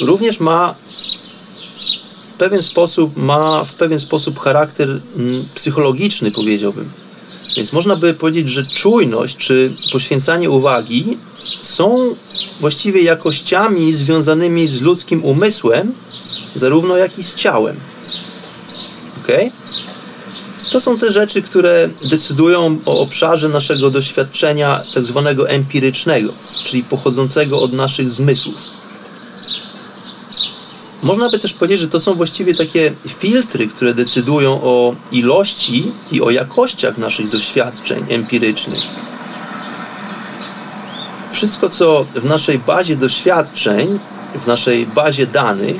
również 0.00 0.40
ma 0.40 0.74
w 2.34 2.38
pewien 2.38 2.62
sposób, 2.62 3.16
ma 3.16 3.64
w 3.64 3.74
pewien 3.74 4.00
sposób 4.00 4.38
charakter 4.38 4.88
mm, 4.88 5.44
psychologiczny, 5.54 6.30
powiedziałbym. 6.30 6.90
Więc 7.56 7.72
można 7.72 7.96
by 7.96 8.14
powiedzieć, 8.14 8.50
że 8.50 8.66
czujność 8.66 9.36
czy 9.36 9.72
poświęcanie 9.92 10.50
uwagi 10.50 11.18
są 11.62 12.14
właściwie 12.62 13.02
jakościami 13.02 13.94
związanymi 13.94 14.68
z 14.68 14.80
ludzkim 14.80 15.24
umysłem, 15.24 15.94
zarówno 16.54 16.96
jak 16.96 17.18
i 17.18 17.22
z 17.22 17.34
ciałem. 17.34 17.76
Ok? 19.18 19.28
To 20.72 20.80
są 20.80 20.98
te 20.98 21.12
rzeczy, 21.12 21.42
które 21.42 21.88
decydują 22.10 22.78
o 22.86 22.98
obszarze 22.98 23.48
naszego 23.48 23.90
doświadczenia 23.90 24.80
tak 24.94 25.04
zwanego 25.04 25.48
empirycznego, 25.48 26.32
czyli 26.64 26.84
pochodzącego 26.84 27.60
od 27.60 27.72
naszych 27.72 28.10
zmysłów. 28.10 28.56
można 31.02 31.30
by 31.30 31.38
też 31.38 31.52
powiedzieć, 31.52 31.80
że 31.80 31.88
to 31.88 32.00
są 32.00 32.14
właściwie 32.14 32.54
takie 32.54 32.92
filtry, 33.08 33.66
które 33.68 33.94
decydują 33.94 34.62
o 34.62 34.94
ilości 35.12 35.92
i 36.12 36.20
o 36.20 36.30
jakościach 36.30 36.98
naszych 36.98 37.30
doświadczeń 37.30 38.04
empirycznych. 38.08 39.11
Wszystko, 41.42 41.68
co 41.68 42.06
w 42.14 42.24
naszej 42.24 42.58
bazie 42.58 42.96
doświadczeń, 42.96 43.98
w 44.34 44.46
naszej 44.46 44.86
bazie 44.86 45.26
danych, 45.26 45.76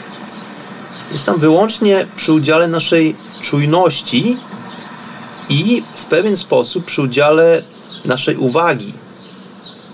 jest 1.12 1.27
tam 1.27 1.40
wyłącznie 1.40 2.07
przy 2.16 2.33
udziale 2.33 2.68
naszej 2.68 3.16
czujności 3.40 4.37
i 5.48 5.83
w 5.96 6.05
pewien 6.05 6.37
sposób 6.37 6.85
przy 6.85 7.03
udziale 7.03 7.62
naszej 8.05 8.37
uwagi. 8.37 8.92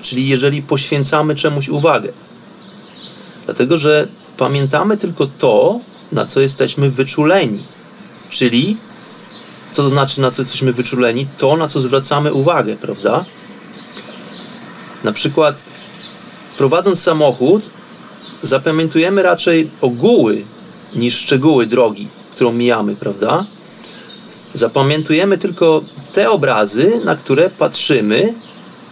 Czyli 0.03 0.29
jeżeli 0.29 0.63
poświęcamy 0.63 1.35
czemuś 1.35 1.69
uwagę. 1.69 2.13
Dlatego, 3.45 3.77
że 3.77 4.09
pamiętamy 4.37 4.97
tylko 4.97 5.27
to, 5.27 5.81
na 6.13 6.27
co 6.27 6.41
jesteśmy 6.41 6.91
wyczuleni. 6.91 7.63
Czyli, 8.31 8.77
co 9.73 9.83
to 9.83 9.89
znaczy, 9.89 10.21
na 10.21 10.31
co 10.31 10.43
jesteśmy 10.43 10.73
wyczuleni? 10.73 11.27
To, 11.39 11.57
na 11.57 11.69
co 11.69 11.81
zwracamy 11.81 12.33
uwagę, 12.33 12.77
prawda? 12.77 13.25
Na 15.05 15.13
przykład, 15.13 15.65
prowadząc 16.57 17.03
samochód, 17.03 17.63
zapamiętujemy 18.43 19.23
raczej 19.23 19.71
ogóły 19.81 20.45
niż 20.97 21.17
szczegóły 21.17 21.67
drogi, 21.67 22.09
którą 22.35 22.53
mijamy, 22.53 22.97
prawda? 22.97 23.45
Zapamiętujemy 24.55 25.39
tylko 25.39 25.83
te 26.15 26.31
obrazy, 26.31 27.01
na 27.05 27.17
które 27.17 27.51
patrzymy, 27.51 28.35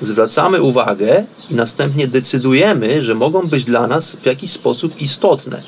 zwracamy 0.00 0.62
uwagę 0.62 1.24
i 1.50 1.54
następnie 1.54 2.08
decydujemy, 2.08 3.02
że 3.02 3.14
mogą 3.14 3.48
być 3.48 3.64
dla 3.64 3.86
nas 3.86 4.10
w 4.10 4.26
jakiś 4.26 4.52
sposób 4.52 5.00
istotne. 5.00 5.62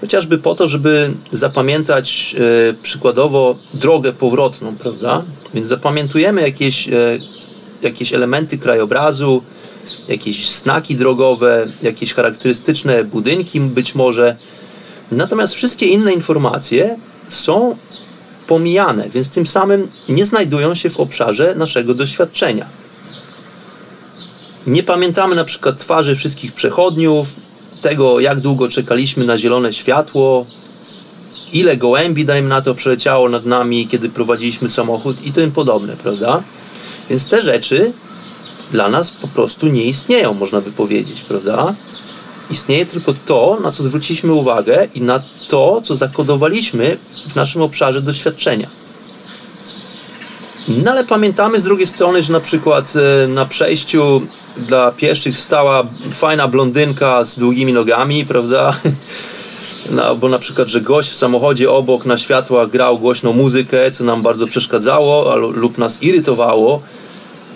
Chociażby 0.00 0.38
po 0.38 0.54
to, 0.54 0.68
żeby 0.68 1.10
zapamiętać 1.32 2.36
e, 2.38 2.74
przykładowo 2.82 3.56
drogę 3.74 4.12
powrotną, 4.12 4.76
prawda? 4.76 5.24
Więc 5.54 5.66
zapamiętujemy 5.66 6.42
jakieś, 6.42 6.88
e, 6.88 6.92
jakieś 7.82 8.12
elementy 8.12 8.58
krajobrazu, 8.58 9.42
jakieś 10.08 10.50
znaki 10.50 10.96
drogowe, 10.96 11.66
jakieś 11.82 12.14
charakterystyczne 12.14 13.04
budynki 13.04 13.60
być 13.60 13.94
może. 13.94 14.36
Natomiast 15.12 15.54
wszystkie 15.54 15.86
inne 15.86 16.12
informacje 16.12 16.96
są 17.28 17.76
pomijane, 18.46 19.08
więc 19.08 19.28
tym 19.28 19.46
samym 19.46 19.88
nie 20.08 20.24
znajdują 20.24 20.74
się 20.74 20.90
w 20.90 21.00
obszarze 21.00 21.54
naszego 21.54 21.94
doświadczenia. 21.94 22.66
Nie 24.66 24.82
pamiętamy 24.82 25.34
na 25.34 25.44
przykład 25.44 25.78
twarzy 25.78 26.16
wszystkich 26.16 26.52
przechodniów, 26.52 27.28
tego 27.82 28.20
jak 28.20 28.40
długo 28.40 28.68
czekaliśmy 28.68 29.24
na 29.24 29.38
zielone 29.38 29.72
światło, 29.72 30.46
ile 31.52 31.76
gołębi, 31.76 32.24
dajmy 32.24 32.48
na 32.48 32.62
to, 32.62 32.74
przeleciało 32.74 33.28
nad 33.28 33.46
nami, 33.46 33.88
kiedy 33.88 34.08
prowadziliśmy 34.08 34.68
samochód 34.68 35.26
i 35.26 35.32
tym 35.32 35.52
podobne, 35.52 35.96
prawda? 35.96 36.42
Więc 37.10 37.28
te 37.28 37.42
rzeczy 37.42 37.92
dla 38.72 38.88
nas 38.88 39.10
po 39.10 39.28
prostu 39.28 39.66
nie 39.66 39.84
istnieją, 39.84 40.34
można 40.34 40.60
by 40.60 40.72
powiedzieć, 40.72 41.20
prawda? 41.20 41.74
Istnieje 42.50 42.86
tylko 42.86 43.14
to, 43.26 43.58
na 43.62 43.72
co 43.72 43.82
zwróciliśmy 43.82 44.32
uwagę 44.32 44.88
i 44.94 45.00
na 45.00 45.22
to, 45.48 45.80
co 45.84 45.96
zakodowaliśmy 45.96 46.98
w 47.28 47.36
naszym 47.36 47.62
obszarze 47.62 48.02
doświadczenia. 48.02 48.68
No 50.68 50.90
ale 50.90 51.04
pamiętamy 51.04 51.60
z 51.60 51.62
drugiej 51.62 51.86
strony, 51.86 52.22
że 52.22 52.32
na 52.32 52.40
przykład 52.40 52.92
e, 52.96 53.28
na 53.28 53.46
przejściu 53.46 54.22
dla 54.56 54.92
pieszych 54.92 55.36
stała 55.38 55.86
fajna 56.12 56.48
blondynka 56.48 57.24
z 57.24 57.38
długimi 57.38 57.72
nogami, 57.72 58.26
prawda? 58.32 58.76
No, 59.90 60.16
bo 60.16 60.28
na 60.28 60.38
przykład, 60.38 60.68
że 60.68 60.80
gość 60.80 61.10
w 61.10 61.16
samochodzie 61.16 61.70
obok 61.70 62.06
na 62.06 62.18
światłach 62.18 62.70
grał 62.70 62.98
głośną 62.98 63.32
muzykę, 63.32 63.90
co 63.90 64.04
nam 64.04 64.22
bardzo 64.22 64.46
przeszkadzało 64.46 65.36
lub 65.36 65.78
nas 65.78 66.02
irytowało. 66.02 66.82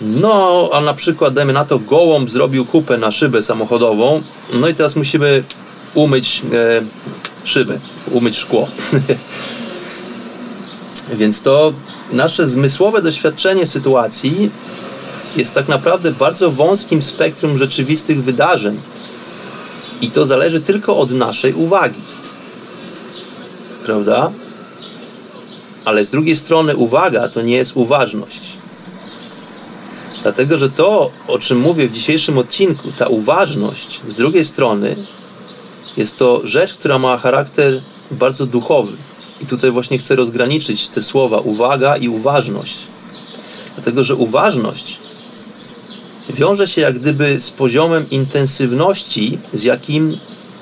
No, 0.01 0.69
a 0.73 0.81
na 0.81 0.93
przykład, 0.93 1.33
dajmy 1.33 1.53
na 1.53 1.65
to, 1.65 1.79
gołąb 1.79 2.29
zrobił 2.29 2.65
kupę 2.65 2.97
na 2.97 3.11
szybę 3.11 3.43
samochodową, 3.43 4.21
no 4.53 4.67
i 4.67 4.75
teraz 4.75 4.95
musimy 4.95 5.43
umyć 5.93 6.41
e, 6.53 6.81
szybę, 7.43 7.79
umyć 8.11 8.37
szkło. 8.37 8.67
Więc 11.19 11.41
to 11.41 11.73
nasze 12.11 12.47
zmysłowe 12.47 13.01
doświadczenie 13.01 13.65
sytuacji 13.65 14.49
jest 15.35 15.53
tak 15.53 15.67
naprawdę 15.67 16.11
bardzo 16.11 16.51
wąskim 16.51 17.01
spektrum 17.01 17.57
rzeczywistych 17.57 18.23
wydarzeń. 18.23 18.79
I 20.01 20.11
to 20.11 20.25
zależy 20.25 20.61
tylko 20.61 20.97
od 20.97 21.11
naszej 21.11 21.53
uwagi. 21.53 22.01
Prawda? 23.85 24.31
Ale 25.85 26.05
z 26.05 26.09
drugiej 26.09 26.35
strony 26.35 26.75
uwaga 26.75 27.29
to 27.29 27.41
nie 27.41 27.55
jest 27.55 27.71
uważność. 27.75 28.41
Dlatego, 30.23 30.57
że 30.57 30.69
to, 30.69 31.11
o 31.27 31.39
czym 31.39 31.59
mówię 31.59 31.87
w 31.87 31.91
dzisiejszym 31.91 32.37
odcinku, 32.37 32.91
ta 32.97 33.07
uważność, 33.07 34.01
z 34.07 34.13
drugiej 34.13 34.45
strony, 34.45 34.95
jest 35.97 36.17
to 36.17 36.41
rzecz, 36.43 36.73
która 36.73 36.99
ma 36.99 37.17
charakter 37.17 37.81
bardzo 38.11 38.45
duchowy. 38.45 38.93
I 39.41 39.45
tutaj 39.45 39.71
właśnie 39.71 39.97
chcę 39.97 40.15
rozgraniczyć 40.15 40.87
te 40.87 41.03
słowa 41.03 41.39
uwaga 41.39 41.97
i 41.97 42.09
uważność. 42.09 42.77
Dlatego, 43.75 44.03
że 44.03 44.15
uważność 44.15 44.99
wiąże 46.29 46.67
się 46.67 46.81
jak 46.81 46.99
gdyby 46.99 47.41
z 47.41 47.51
poziomem 47.51 48.09
intensywności, 48.09 49.39
z 49.53 49.63
jakim 49.63 50.17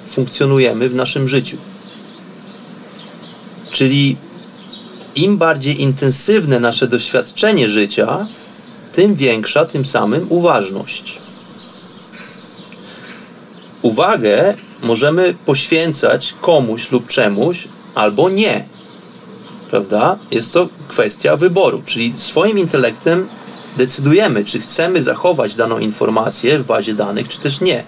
funkcjonujemy 0.07 0.89
w 0.89 0.95
naszym 0.95 1.29
życiu. 1.29 1.57
Czyli 3.71 4.17
im 5.15 5.37
bardziej 5.37 5.81
intensywne 5.81 6.59
nasze 6.59 6.87
doświadczenie 6.87 7.69
życia, 7.69 8.27
tym 8.93 9.15
większa 9.15 9.65
tym 9.65 9.85
samym 9.85 10.25
uważność. 10.29 11.17
Uwagę 13.81 14.53
możemy 14.83 15.35
poświęcać 15.45 16.35
komuś 16.41 16.91
lub 16.91 17.07
czemuś, 17.07 17.67
albo 17.95 18.29
nie. 18.29 18.65
Prawda? 19.69 20.17
Jest 20.31 20.53
to 20.53 20.67
kwestia 20.87 21.37
wyboru, 21.37 21.81
czyli 21.85 22.13
swoim 22.17 22.59
intelektem 22.59 23.27
decydujemy, 23.77 24.45
czy 24.45 24.59
chcemy 24.59 25.03
zachować 25.03 25.55
daną 25.55 25.79
informację 25.79 26.59
w 26.59 26.63
bazie 26.63 26.93
danych, 26.93 27.29
czy 27.29 27.39
też 27.39 27.61
nie. 27.61 27.83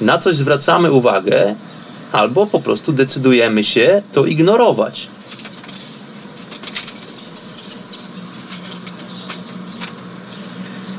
Na 0.00 0.18
coś 0.18 0.34
zwracamy 0.34 0.92
uwagę, 0.92 1.54
albo 2.12 2.46
po 2.46 2.60
prostu 2.60 2.92
decydujemy 2.92 3.64
się 3.64 4.02
to 4.12 4.26
ignorować. 4.26 5.08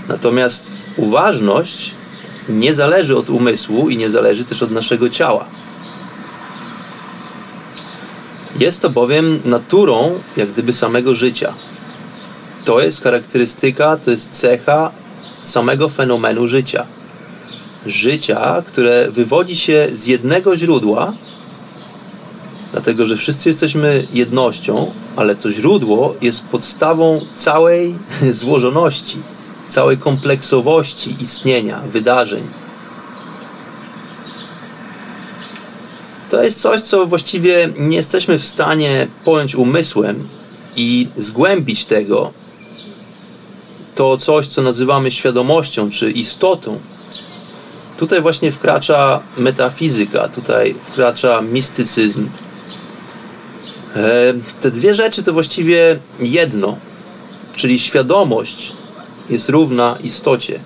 Natomiast 0.08 0.72
uważność 0.98 1.92
nie 2.50 2.76
zależy 2.76 3.18
od 3.18 3.30
umysłu 3.30 3.90
i 3.90 3.98
nie 3.98 4.10
zależy 4.10 4.46
też 4.46 4.64
od 4.64 4.72
naszego 4.72 5.10
ciała. 5.10 5.46
Jest 8.60 8.82
to 8.82 8.90
bowiem 8.90 9.40
naturą, 9.46 10.20
jak 10.38 10.52
gdyby 10.52 10.74
samego 10.74 11.16
życia. 11.16 11.54
To 12.66 12.82
jest 12.82 13.04
charakterystyka, 13.04 13.98
to 13.98 14.12
jest 14.12 14.32
cecha 14.32 14.92
samego 15.44 15.90
fenomenu 15.90 16.48
życia. 16.48 16.86
Życia, 17.86 18.64
które 18.68 19.12
wywodzi 19.12 19.56
się 19.56 19.88
z 19.94 20.06
jednego 20.06 20.58
źródła, 20.58 21.14
dlatego 22.72 23.06
że 23.06 23.18
wszyscy 23.18 23.50
jesteśmy 23.50 24.08
jednością, 24.14 24.92
ale 25.16 25.36
to 25.36 25.52
źródło 25.52 26.16
jest 26.22 26.44
podstawą 26.44 27.22
całej 27.36 27.96
złożoności, 28.42 29.18
całej 29.70 29.98
kompleksowości 29.98 31.16
istnienia, 31.22 31.82
wydarzeń. 31.94 32.44
To 36.32 36.44
jest 36.44 36.62
coś, 36.62 36.82
co 36.82 37.06
właściwie 37.06 37.70
nie 37.78 37.98
jesteśmy 37.98 38.40
w 38.40 38.48
stanie 38.48 39.08
pojąć 39.26 39.56
umysłem 39.56 40.28
i 40.76 41.08
zgłębić 41.18 41.86
tego, 41.86 42.34
to 43.96 44.18
coś, 44.18 44.48
co 44.48 44.62
nazywamy 44.62 45.12
świadomością 45.12 45.92
czy 45.92 46.12
istotą. 46.12 46.80
Tutaj 47.98 48.22
właśnie 48.22 48.52
wkracza 48.52 49.22
metafizyka, 49.38 50.28
tutaj 50.28 50.76
wkracza 50.90 51.42
mistycyzm. 51.42 52.30
E, 53.96 54.34
te 54.62 54.72
dwie 54.72 54.96
rzeczy 54.96 55.24
to 55.24 55.34
właściwie 55.34 56.00
jedno, 56.20 56.78
czyli 57.56 57.80
świadomość 57.80 58.74
jest 59.30 59.50
równa 59.50 59.98
istocie. 60.04 60.60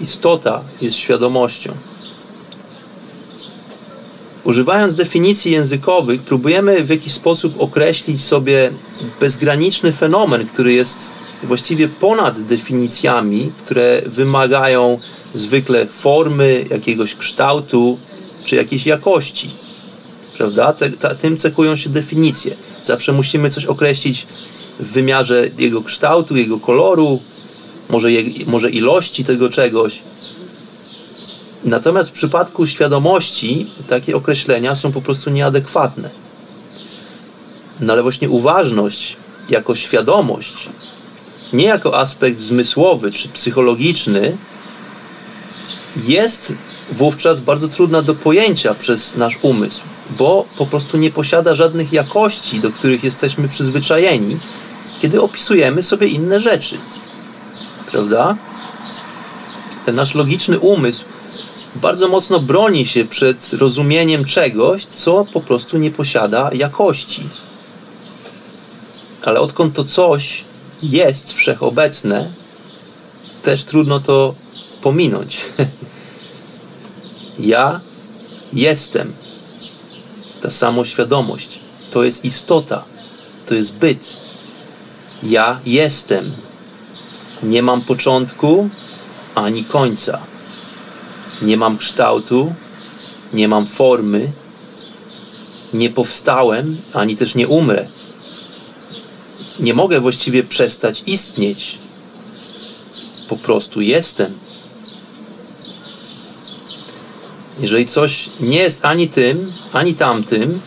Istota 0.00 0.60
jest 0.80 0.96
świadomością. 0.96 1.72
Używając 4.44 4.94
definicji 4.94 5.52
językowych, 5.52 6.22
próbujemy 6.22 6.84
w 6.84 6.88
jakiś 6.88 7.12
sposób 7.12 7.60
określić 7.60 8.20
sobie 8.20 8.70
bezgraniczny 9.20 9.92
fenomen, 9.92 10.46
który 10.46 10.72
jest 10.72 11.12
właściwie 11.42 11.88
ponad 11.88 12.40
definicjami, 12.40 13.52
które 13.64 14.02
wymagają 14.06 14.98
zwykle 15.34 15.86
formy, 15.86 16.64
jakiegoś 16.70 17.14
kształtu 17.14 17.98
czy 18.44 18.56
jakiejś 18.56 18.86
jakości. 18.86 19.50
prawda? 20.38 20.72
Te, 20.72 20.90
ta, 20.90 21.14
tym 21.14 21.36
cechują 21.36 21.76
się 21.76 21.90
definicje. 21.90 22.54
Zawsze 22.84 23.12
musimy 23.12 23.50
coś 23.50 23.64
określić 23.64 24.26
w 24.80 24.92
wymiarze 24.92 25.48
jego 25.58 25.82
kształtu, 25.82 26.36
jego 26.36 26.58
koloru, 26.58 27.20
może, 27.90 28.12
je, 28.12 28.46
może 28.46 28.70
ilości 28.70 29.24
tego 29.24 29.50
czegoś. 29.50 29.98
Natomiast 31.64 32.08
w 32.08 32.12
przypadku 32.12 32.66
świadomości 32.66 33.66
takie 33.88 34.16
określenia 34.16 34.74
są 34.74 34.92
po 34.92 35.02
prostu 35.02 35.30
nieadekwatne. 35.30 36.10
No 37.80 37.92
ale 37.92 38.02
właśnie 38.02 38.30
uważność 38.30 39.16
jako 39.48 39.74
świadomość, 39.74 40.68
nie 41.52 41.64
jako 41.64 41.98
aspekt 41.98 42.40
zmysłowy 42.40 43.12
czy 43.12 43.28
psychologiczny, 43.28 44.36
jest 46.08 46.52
wówczas 46.92 47.40
bardzo 47.40 47.68
trudna 47.68 48.02
do 48.02 48.14
pojęcia 48.14 48.74
przez 48.74 49.16
nasz 49.16 49.38
umysł, 49.42 49.80
bo 50.10 50.46
po 50.58 50.66
prostu 50.66 50.96
nie 50.96 51.10
posiada 51.10 51.54
żadnych 51.54 51.92
jakości, 51.92 52.60
do 52.60 52.70
których 52.70 53.04
jesteśmy 53.04 53.48
przyzwyczajeni, 53.48 54.36
kiedy 55.02 55.22
opisujemy 55.22 55.82
sobie 55.82 56.06
inne 56.06 56.40
rzeczy. 56.40 56.78
Prawda? 57.90 58.36
Ten 59.86 59.94
nasz 59.94 60.14
logiczny 60.14 60.58
umysł 60.58 61.04
bardzo 61.74 62.08
mocno 62.08 62.40
broni 62.40 62.86
się 62.86 63.04
przed 63.04 63.52
rozumieniem 63.52 64.24
czegoś, 64.24 64.84
co 64.84 65.24
po 65.32 65.40
prostu 65.40 65.78
nie 65.78 65.90
posiada 65.90 66.50
jakości. 66.52 67.28
Ale 69.22 69.40
odkąd 69.40 69.74
to 69.74 69.84
coś 69.84 70.44
jest 70.82 71.32
wszechobecne, 71.32 72.30
też 73.42 73.64
trudno 73.64 74.00
to 74.00 74.34
pominąć. 74.82 75.40
ja 77.38 77.80
jestem. 78.52 79.12
Ta 80.42 80.50
samoświadomość 80.50 81.58
to 81.90 82.04
jest 82.04 82.24
istota, 82.24 82.84
to 83.46 83.54
jest 83.54 83.72
byt. 83.72 84.16
Ja 85.22 85.60
jestem. 85.66 86.32
Nie 87.42 87.62
mam 87.62 87.82
początku 87.82 88.68
ani 89.34 89.64
końca. 89.64 90.20
Nie 91.42 91.56
mam 91.56 91.78
kształtu, 91.78 92.54
nie 93.32 93.48
mam 93.48 93.66
formy, 93.66 94.32
nie 95.74 95.90
powstałem, 95.90 96.76
ani 96.92 97.16
też 97.16 97.34
nie 97.34 97.48
umrę. 97.48 97.86
Nie 99.60 99.74
mogę 99.74 100.00
właściwie 100.00 100.42
przestać 100.42 101.02
istnieć. 101.06 101.78
Po 103.28 103.36
prostu 103.36 103.80
jestem. 103.80 104.38
Jeżeli 107.60 107.86
coś 107.86 108.30
nie 108.40 108.58
jest 108.58 108.84
ani 108.84 109.08
tym, 109.08 109.52
ani 109.72 109.94
tamtym, 109.94 110.60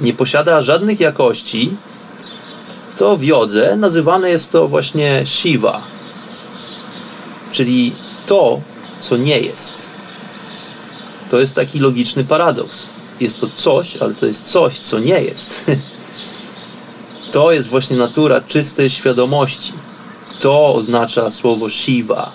nie 0.00 0.14
posiada 0.14 0.62
żadnych 0.62 1.00
jakości, 1.00 1.70
to 2.98 3.16
w 3.16 3.22
jodze 3.22 3.76
nazywane 3.76 4.30
jest 4.30 4.52
to 4.52 4.68
właśnie 4.68 5.22
Shiva, 5.26 5.82
czyli 7.52 7.92
to, 8.26 8.60
co 9.00 9.16
nie 9.16 9.40
jest. 9.40 9.90
To 11.30 11.40
jest 11.40 11.54
taki 11.54 11.78
logiczny 11.78 12.24
paradoks. 12.24 12.86
Jest 13.20 13.40
to 13.40 13.46
coś, 13.54 13.96
ale 13.96 14.14
to 14.14 14.26
jest 14.26 14.42
coś, 14.42 14.78
co 14.78 14.98
nie 14.98 15.22
jest. 15.22 15.64
To 17.32 17.52
jest 17.52 17.68
właśnie 17.68 17.96
natura 17.96 18.40
czystej 18.40 18.90
świadomości. 18.90 19.72
To 20.40 20.74
oznacza 20.74 21.30
słowo 21.30 21.70
Shiva. 21.70 22.32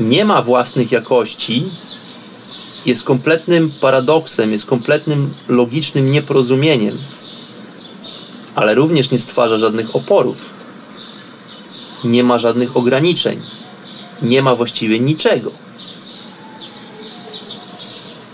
Nie 0.00 0.24
ma 0.24 0.42
własnych 0.42 0.92
jakości, 0.92 1.64
jest 2.86 3.04
kompletnym 3.04 3.70
paradoksem, 3.80 4.52
jest 4.52 4.66
kompletnym 4.66 5.34
logicznym 5.48 6.12
nieporozumieniem, 6.12 6.98
ale 8.54 8.74
również 8.74 9.10
nie 9.10 9.18
stwarza 9.18 9.56
żadnych 9.56 9.96
oporów. 9.96 10.36
Nie 12.04 12.24
ma 12.24 12.38
żadnych 12.38 12.76
ograniczeń. 12.76 13.40
Nie 14.22 14.42
ma 14.42 14.56
właściwie 14.56 15.00
niczego. 15.00 15.52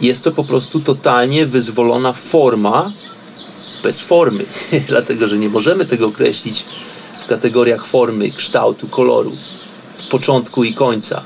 Jest 0.01 0.25
to 0.25 0.33
po 0.33 0.45
prostu 0.45 0.81
totalnie 0.81 1.47
wyzwolona 1.47 2.13
forma 2.13 2.93
bez 3.89 4.01
formy, 4.01 4.45
dlatego 4.93 5.29
że 5.29 5.39
nie 5.39 5.49
możemy 5.49 5.85
tego 5.85 6.07
określić 6.07 6.65
w 7.23 7.27
kategoriach 7.27 7.87
formy, 7.87 8.31
kształtu, 8.31 8.89
koloru, 8.89 9.33
początku 10.11 10.65
i 10.65 10.75
końca. 10.75 11.23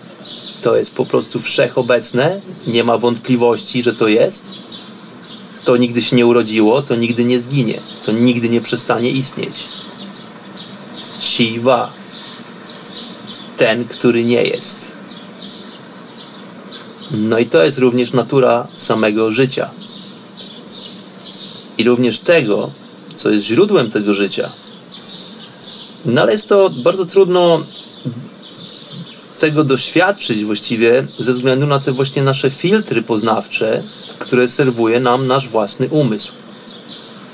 To 0.63 0.77
jest 0.77 0.95
po 0.95 1.07
prostu 1.07 1.41
wszechobecne, 1.41 2.41
nie 2.67 2.85
ma 2.85 2.99
wątpliwości, 2.99 3.83
że 3.83 3.95
to 3.95 4.09
jest. 4.09 4.45
To 5.65 5.77
nigdy 5.77 6.03
się 6.03 6.17
nie 6.17 6.27
urodziło, 6.27 6.83
to 6.83 6.95
nigdy 6.95 7.25
nie 7.25 7.41
zginie, 7.41 7.81
to 8.05 8.13
nigdy 8.13 8.49
nie 8.49 8.61
przestanie 8.61 9.11
istnieć. 9.11 9.69
Shiva, 11.21 11.93
ten, 13.57 13.85
który 13.85 14.25
nie 14.25 14.43
jest. 14.43 14.93
No 17.11 17.39
i 17.39 17.47
to 17.47 17.65
jest 17.65 17.79
również 17.79 18.13
natura 18.13 18.67
samego 18.77 19.31
życia 19.31 19.82
i 21.79 21.85
również 21.85 22.21
tego, 22.21 22.71
co 23.17 23.31
jest 23.31 23.47
źródłem 23.47 23.91
tego 23.91 24.15
życia. 24.15 24.51
No 26.05 26.23
ale 26.23 26.33
jest 26.33 26.49
to 26.49 26.71
bardzo 26.71 27.07
trudno 27.07 27.63
tego 29.41 29.65
doświadczyć 29.65 30.45
właściwie 30.45 31.07
ze 31.19 31.33
względu 31.33 31.67
na 31.67 31.81
te 31.81 31.93
właśnie 31.93 32.23
nasze 32.23 32.51
filtry 32.51 33.03
poznawcze, 33.03 33.83
które 34.19 34.49
serwuje 34.49 35.01
nam 35.01 35.27
nasz 35.27 35.49
własny 35.49 35.89
umysł. 35.89 36.33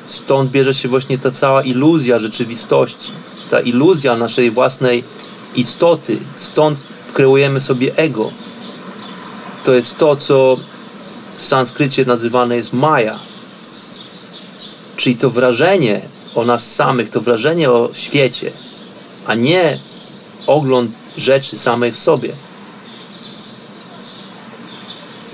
Stąd 0.08 0.50
bierze 0.50 0.74
się 0.74 0.88
właśnie 0.88 1.18
ta 1.18 1.30
cała 1.30 1.62
iluzja 1.62 2.18
rzeczywistości, 2.18 3.12
ta 3.50 3.60
iluzja 3.60 4.16
naszej 4.16 4.50
własnej 4.50 5.04
istoty. 5.56 6.18
Stąd 6.36 6.80
kreujemy 7.14 7.60
sobie 7.60 7.96
ego. 7.96 8.30
To 9.64 9.74
jest 9.74 9.96
to, 9.96 10.16
co 10.16 10.56
w 11.38 11.46
sanskrycie 11.46 12.04
nazywane 12.04 12.56
jest 12.56 12.72
maja, 12.72 13.18
Czyli 14.98 15.16
to 15.16 15.30
wrażenie 15.30 16.00
o 16.34 16.44
nas 16.44 16.74
samych, 16.74 17.10
to 17.10 17.20
wrażenie 17.20 17.70
o 17.70 17.90
świecie, 17.92 18.52
a 19.26 19.34
nie 19.34 19.78
ogląd 20.46 20.90
rzeczy 21.16 21.58
samej 21.58 21.92
w 21.92 21.98
sobie. 21.98 22.32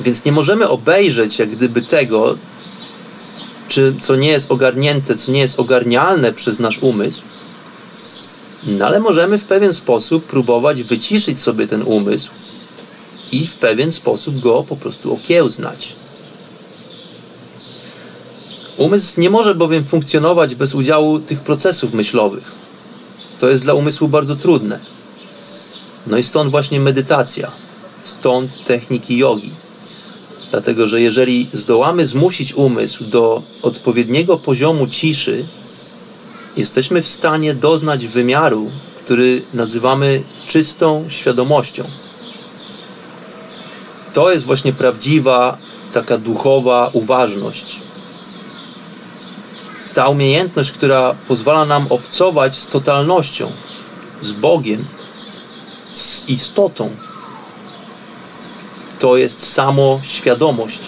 Więc 0.01 0.25
nie 0.25 0.33
możemy 0.33 0.69
obejrzeć 0.69 1.39
jak 1.39 1.51
gdyby 1.51 1.83
tego, 1.83 2.39
czy, 3.69 3.95
co 4.01 4.17
nie 4.17 4.29
jest 4.29 4.53
ogarnięte, 4.53 5.17
co 5.17 5.33
nie 5.33 5.41
jest 5.41 5.61
ogarnialne 5.61 6.33
przez 6.33 6.59
nasz 6.59 6.79
umysł, 6.79 7.23
no 8.67 8.87
ale 8.87 9.01
możemy 9.01 9.39
w 9.39 9.45
pewien 9.45 9.75
sposób 9.75 10.25
próbować 10.25 10.83
wyciszyć 10.83 11.41
sobie 11.41 11.67
ten 11.67 11.83
umysł 11.83 12.31
i 13.33 13.47
w 13.47 13.57
pewien 13.57 13.93
sposób 13.93 14.41
go 14.41 14.63
po 14.63 14.77
prostu 14.77 15.15
okiełznać. 15.15 16.04
Umysł 18.77 19.21
nie 19.21 19.31
może 19.31 19.55
bowiem 19.55 19.85
funkcjonować 19.85 20.55
bez 20.55 20.75
udziału 20.75 21.19
tych 21.19 21.41
procesów 21.41 21.95
myślowych. 21.95 22.53
To 23.41 23.49
jest 23.49 23.63
dla 23.63 23.75
umysłu 23.75 24.09
bardzo 24.09 24.37
trudne. 24.37 24.79
No 26.07 26.19
i 26.19 26.23
stąd 26.23 26.51
właśnie 26.51 26.81
medytacja, 26.81 27.51
stąd 28.05 28.65
techniki 28.65 29.19
jogi. 29.19 29.51
Dlatego, 30.51 30.87
że 30.87 31.01
jeżeli 31.01 31.49
zdołamy 31.53 32.07
zmusić 32.07 32.55
umysł 32.55 33.05
do 33.05 33.43
odpowiedniego 33.63 34.37
poziomu 34.37 34.87
ciszy, 34.87 35.45
jesteśmy 36.57 37.03
w 37.03 37.09
stanie 37.09 37.55
doznać 37.55 38.07
wymiaru, 38.07 38.71
który 39.05 39.43
nazywamy 39.55 40.23
czystą 40.47 41.05
świadomością. 41.09 41.85
To 44.15 44.33
jest 44.33 44.45
właśnie 44.45 44.73
prawdziwa, 44.73 45.59
taka 45.93 46.19
duchowa 46.19 46.91
uważność 46.93 47.84
ta 49.95 50.09
umiejętność, 50.09 50.73
która 50.73 51.15
pozwala 51.29 51.65
nam 51.65 51.87
obcować 51.91 52.57
z 52.57 52.67
totalnością, 52.67 53.53
z 54.21 54.33
Bogiem, 54.33 54.85
z 55.93 56.29
istotą, 56.29 56.91
to 58.99 59.17
jest 59.17 59.53
samo 59.53 60.01
świadomość. 60.03 60.79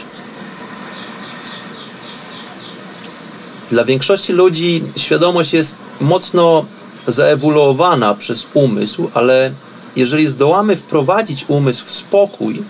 Dla 3.70 3.84
większości 3.84 4.32
ludzi 4.32 4.82
świadomość 4.96 5.52
jest 5.52 5.76
mocno 6.00 6.64
zaewoluowana 7.06 8.14
przez 8.14 8.46
umysł, 8.54 9.10
ale 9.14 9.52
jeżeli 9.96 10.28
zdołamy 10.28 10.76
wprowadzić 10.76 11.44
umysł 11.48 11.84
w 11.84 11.90
spokój, 11.90 12.62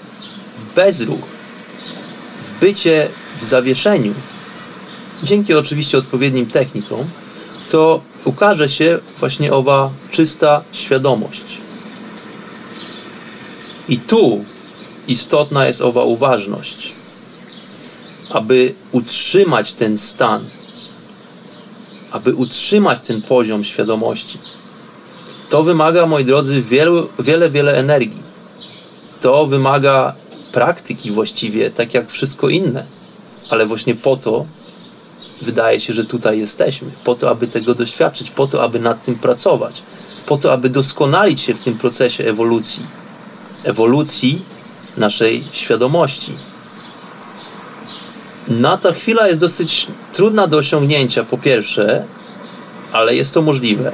w 0.59 0.75
bezruch, 0.75 1.25
w 2.44 2.61
bycie 2.61 3.09
w 3.40 3.44
zawieszeniu, 3.44 4.14
dzięki 5.22 5.55
oczywiście 5.55 5.98
odpowiednim 5.98 6.46
technikom, 6.46 7.05
to 7.70 8.00
ukaże 8.24 8.68
się 8.68 8.98
właśnie 9.20 9.52
owa 9.52 9.90
czysta 10.11 10.62
świadomość. 10.72 11.44
I 13.88 13.98
tu 13.98 14.44
istotna 15.09 15.66
jest 15.66 15.81
owa 15.81 16.05
uważność. 16.05 16.96
aby 18.31 18.74
utrzymać 18.92 19.72
ten 19.72 19.98
stan, 19.98 20.44
aby 22.11 22.35
utrzymać 22.35 23.00
ten 23.07 23.22
poziom 23.22 23.64
świadomości, 23.64 24.38
to 25.50 25.62
wymaga, 25.62 26.07
moi 26.07 26.24
drodzy, 26.24 26.62
wielu, 26.62 27.09
wiele, 27.18 27.50
wiele 27.50 27.76
energii. 27.76 28.22
To 29.20 29.46
wymaga 29.46 30.14
praktyki 30.52 31.11
właściwie, 31.11 31.70
tak 31.70 31.94
jak 31.94 32.11
wszystko 32.11 32.48
inne. 32.48 32.85
Ale 33.50 33.66
właśnie 33.66 33.94
po 33.94 34.16
to 34.16 34.44
wydaje 35.42 35.81
się, 35.81 35.92
że 35.92 36.05
tutaj 36.05 36.38
jesteśmy. 36.38 36.88
Po 37.05 37.14
to, 37.14 37.31
aby 37.31 37.46
tego 37.46 37.75
doświadczyć, 37.75 38.31
po 38.31 38.46
to, 38.46 38.62
aby 38.62 38.81
nad 38.81 39.05
tym 39.05 39.14
pracować, 39.14 39.83
po 40.27 40.37
to, 40.37 40.53
aby 40.53 40.68
doskonalić 40.68 41.40
się 41.40 41.55
w 41.55 41.61
tym 41.61 41.79
procesie 41.79 42.25
ewolucji. 42.25 42.83
Ewolucji 43.64 44.42
naszej 44.96 45.44
świadomości. 45.53 46.33
Na 48.49 48.77
ta 48.77 48.92
chwila 48.92 49.27
jest 49.27 49.38
dosyć 49.38 49.87
trudna 50.12 50.46
do 50.46 50.59
osiągnięcia, 50.59 51.25
po 51.25 51.38
pierwsze, 51.38 52.05
ale 52.92 53.14
jest 53.14 53.35
to 53.35 53.42
możliwe. 53.42 53.92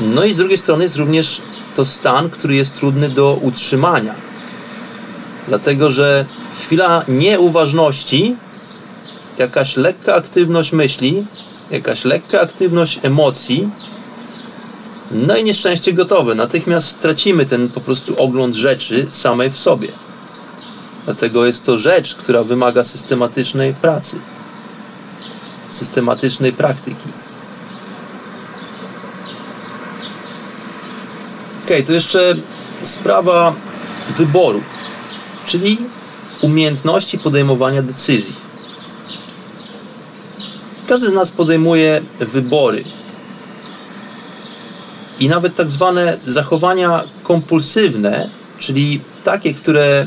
No 0.00 0.24
i 0.24 0.34
z 0.34 0.36
drugiej 0.36 0.58
strony 0.58 0.84
jest 0.84 0.96
również 0.96 1.40
to 1.76 1.86
stan, 1.86 2.30
który 2.30 2.54
jest 2.54 2.76
trudny 2.76 3.08
do 3.08 3.38
utrzymania. 3.42 4.14
Dlatego, 5.48 5.90
że 5.90 6.24
chwila 6.60 7.04
nieuważności, 7.08 8.36
jakaś 9.38 9.76
lekka 9.76 10.14
aktywność 10.14 10.72
myśli, 10.72 11.26
jakaś 11.70 12.04
lekka 12.04 12.40
aktywność 12.40 13.00
emocji, 13.02 13.68
no 15.10 15.36
i 15.36 15.44
nieszczęście 15.44 15.92
gotowe. 15.92 16.34
Natychmiast 16.34 16.88
stracimy 16.88 17.46
ten 17.46 17.68
po 17.68 17.80
prostu 17.80 18.22
ogląd 18.22 18.54
rzeczy 18.54 19.06
samej 19.10 19.50
w 19.50 19.58
sobie. 19.58 19.88
Dlatego 21.04 21.46
jest 21.46 21.64
to 21.64 21.78
rzecz, 21.78 22.14
która 22.14 22.44
wymaga 22.44 22.84
systematycznej 22.84 23.74
pracy, 23.74 24.16
systematycznej 25.72 26.52
praktyki. 26.52 27.08
Ok, 31.64 31.70
to 31.86 31.92
jeszcze 31.92 32.34
sprawa 32.82 33.54
wyboru, 34.16 34.62
czyli 35.46 35.78
umiejętności 36.40 37.18
podejmowania 37.18 37.82
decyzji. 37.82 38.45
Każdy 40.88 41.06
z 41.06 41.12
nas 41.12 41.30
podejmuje 41.30 42.02
wybory. 42.20 42.84
I 45.20 45.28
nawet 45.28 45.56
tak 45.56 45.70
zwane 45.70 46.18
zachowania 46.26 47.04
kompulsywne, 47.22 48.30
czyli 48.58 49.00
takie, 49.24 49.54
które 49.54 50.06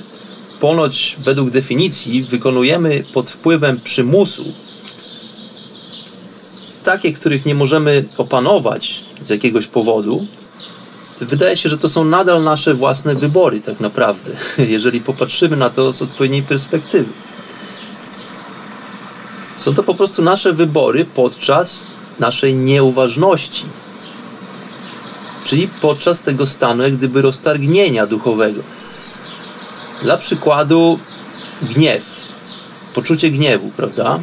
ponoć 0.59 1.15
według 1.19 1.49
definicji 1.49 2.23
wykonujemy 2.23 3.03
pod 3.13 3.31
wpływem 3.31 3.79
przymusu, 3.83 4.45
takie, 6.83 7.13
których 7.13 7.45
nie 7.45 7.55
możemy 7.55 8.05
opanować 8.17 9.03
z 9.25 9.29
jakiegoś 9.29 9.67
powodu, 9.67 10.27
wydaje 11.21 11.57
się, 11.57 11.69
że 11.69 11.77
to 11.77 11.89
są 11.89 12.05
nadal 12.05 12.43
nasze 12.43 12.73
własne 12.73 13.15
wybory, 13.15 13.61
tak 13.61 13.79
naprawdę, 13.79 14.31
jeżeli 14.75 15.01
popatrzymy 15.01 15.57
na 15.57 15.69
to 15.69 15.93
z 15.93 16.01
odpowiedniej 16.01 16.43
perspektywy. 16.43 17.09
Są 19.59 19.75
to 19.75 19.83
po 19.83 19.95
prostu 19.95 20.21
nasze 20.21 20.53
wybory 20.53 21.05
podczas 21.05 21.87
naszej 22.19 22.55
nieuważności, 22.55 23.65
czyli 25.43 25.67
podczas 25.81 26.21
tego 26.21 26.45
stanu, 26.45 26.83
jak 26.83 26.97
gdyby 26.97 27.21
roztargnienia 27.21 28.07
duchowego. 28.07 28.61
Dla 30.03 30.17
przykładu, 30.17 30.99
gniew, 31.61 32.05
poczucie 32.93 33.29
gniewu, 33.29 33.71
prawda? 33.77 34.19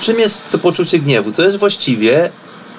Czym 0.00 0.20
jest 0.20 0.42
to 0.50 0.58
poczucie 0.58 0.98
gniewu? 0.98 1.32
To 1.32 1.42
jest 1.42 1.56
właściwie 1.56 2.30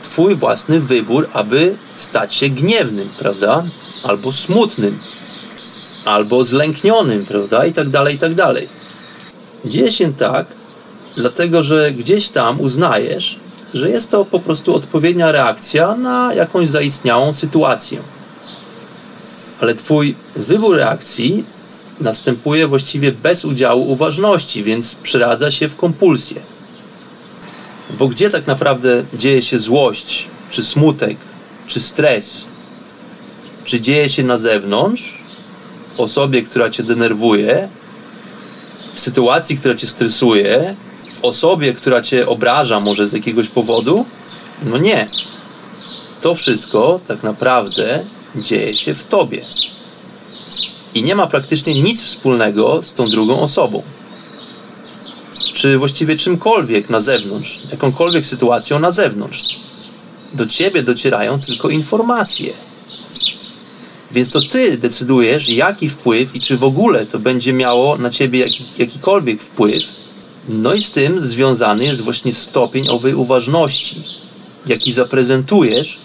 Twój 0.03 0.35
własny 0.35 0.79
wybór, 0.79 1.29
aby 1.33 1.75
stać 1.95 2.35
się 2.35 2.49
gniewnym, 2.49 3.09
prawda? 3.19 3.63
Albo 4.03 4.33
smutnym, 4.33 4.99
albo 6.05 6.43
zlęknionym, 6.43 7.25
prawda? 7.25 7.65
I 7.65 7.73
tak 7.73 7.89
dalej, 7.89 8.15
i 8.15 8.17
tak 8.17 8.35
dalej. 8.35 8.80
Dzieje 9.65 9.91
się 9.91 10.13
tak, 10.13 10.47
dlatego 11.15 11.61
że 11.61 11.91
gdzieś 11.91 12.29
tam 12.29 12.61
uznajesz, 12.61 13.39
że 13.73 13.89
jest 13.89 14.09
to 14.09 14.25
po 14.25 14.39
prostu 14.39 14.75
odpowiednia 14.75 15.31
reakcja 15.31 15.95
na 15.95 16.33
jakąś 16.33 16.69
zaistniałą 16.69 17.33
sytuację. 17.33 17.99
Ale 19.61 19.75
Twój 19.75 20.15
wybór 20.35 20.75
reakcji 20.75 21.43
następuje 21.99 22.67
właściwie 22.67 23.11
bez 23.11 23.45
udziału 23.45 23.91
uważności, 23.91 24.63
więc 24.63 24.95
przeradza 24.95 25.51
się 25.51 25.69
w 25.69 25.75
kompulsję. 25.75 26.41
Bo 27.89 28.07
gdzie 28.07 28.29
tak 28.29 28.47
naprawdę 28.47 29.03
dzieje 29.13 29.41
się 29.41 29.59
złość, 29.59 30.27
czy 30.51 30.63
smutek, 30.63 31.17
czy 31.67 31.81
stres? 31.81 32.45
Czy 33.65 33.81
dzieje 33.81 34.09
się 34.09 34.23
na 34.23 34.37
zewnątrz, 34.37 35.17
w 35.93 35.99
osobie, 35.99 36.41
która 36.41 36.69
cię 36.69 36.83
denerwuje, 36.83 37.67
w 38.93 38.99
sytuacji, 38.99 39.57
która 39.57 39.75
cię 39.75 39.87
stresuje, 39.87 40.75
w 41.13 41.25
osobie, 41.25 41.73
która 41.73 42.01
cię 42.01 42.27
obraża 42.27 42.79
może 42.79 43.09
z 43.09 43.13
jakiegoś 43.13 43.47
powodu? 43.47 44.05
No 44.63 44.77
nie. 44.77 45.07
To 46.21 46.35
wszystko 46.35 46.99
tak 47.07 47.23
naprawdę 47.23 48.03
dzieje 48.35 48.77
się 48.77 48.93
w 48.93 49.03
tobie. 49.03 49.45
I 50.93 51.03
nie 51.03 51.15
ma 51.15 51.27
praktycznie 51.27 51.81
nic 51.81 52.03
wspólnego 52.03 52.81
z 52.83 52.93
tą 52.93 53.09
drugą 53.09 53.39
osobą 53.39 53.83
czy 55.61 55.77
właściwie 55.77 56.17
czymkolwiek 56.17 56.89
na 56.89 56.99
zewnątrz, 56.99 57.59
jakąkolwiek 57.71 58.25
sytuacją 58.25 58.79
na 58.79 58.91
zewnątrz. 58.91 59.59
Do 60.33 60.45
ciebie 60.45 60.83
docierają 60.83 61.39
tylko 61.39 61.69
informacje. 61.69 62.53
Więc 64.13 64.29
to 64.29 64.41
ty 64.41 64.77
decydujesz, 64.77 65.49
jaki 65.49 65.89
wpływ 65.89 66.35
i 66.35 66.41
czy 66.41 66.57
w 66.57 66.63
ogóle 66.63 67.05
to 67.05 67.19
będzie 67.19 67.53
miało 67.53 67.97
na 67.97 68.09
ciebie 68.09 68.39
jaki, 68.39 68.65
jakikolwiek 68.77 69.43
wpływ. 69.43 69.83
No 70.49 70.73
i 70.73 70.81
z 70.81 70.91
tym 70.91 71.19
związany 71.19 71.85
jest 71.85 72.01
właśnie 72.01 72.33
stopień 72.33 72.89
owej 72.89 73.15
uważności, 73.15 74.03
jaki 74.65 74.93
zaprezentujesz 74.93 75.99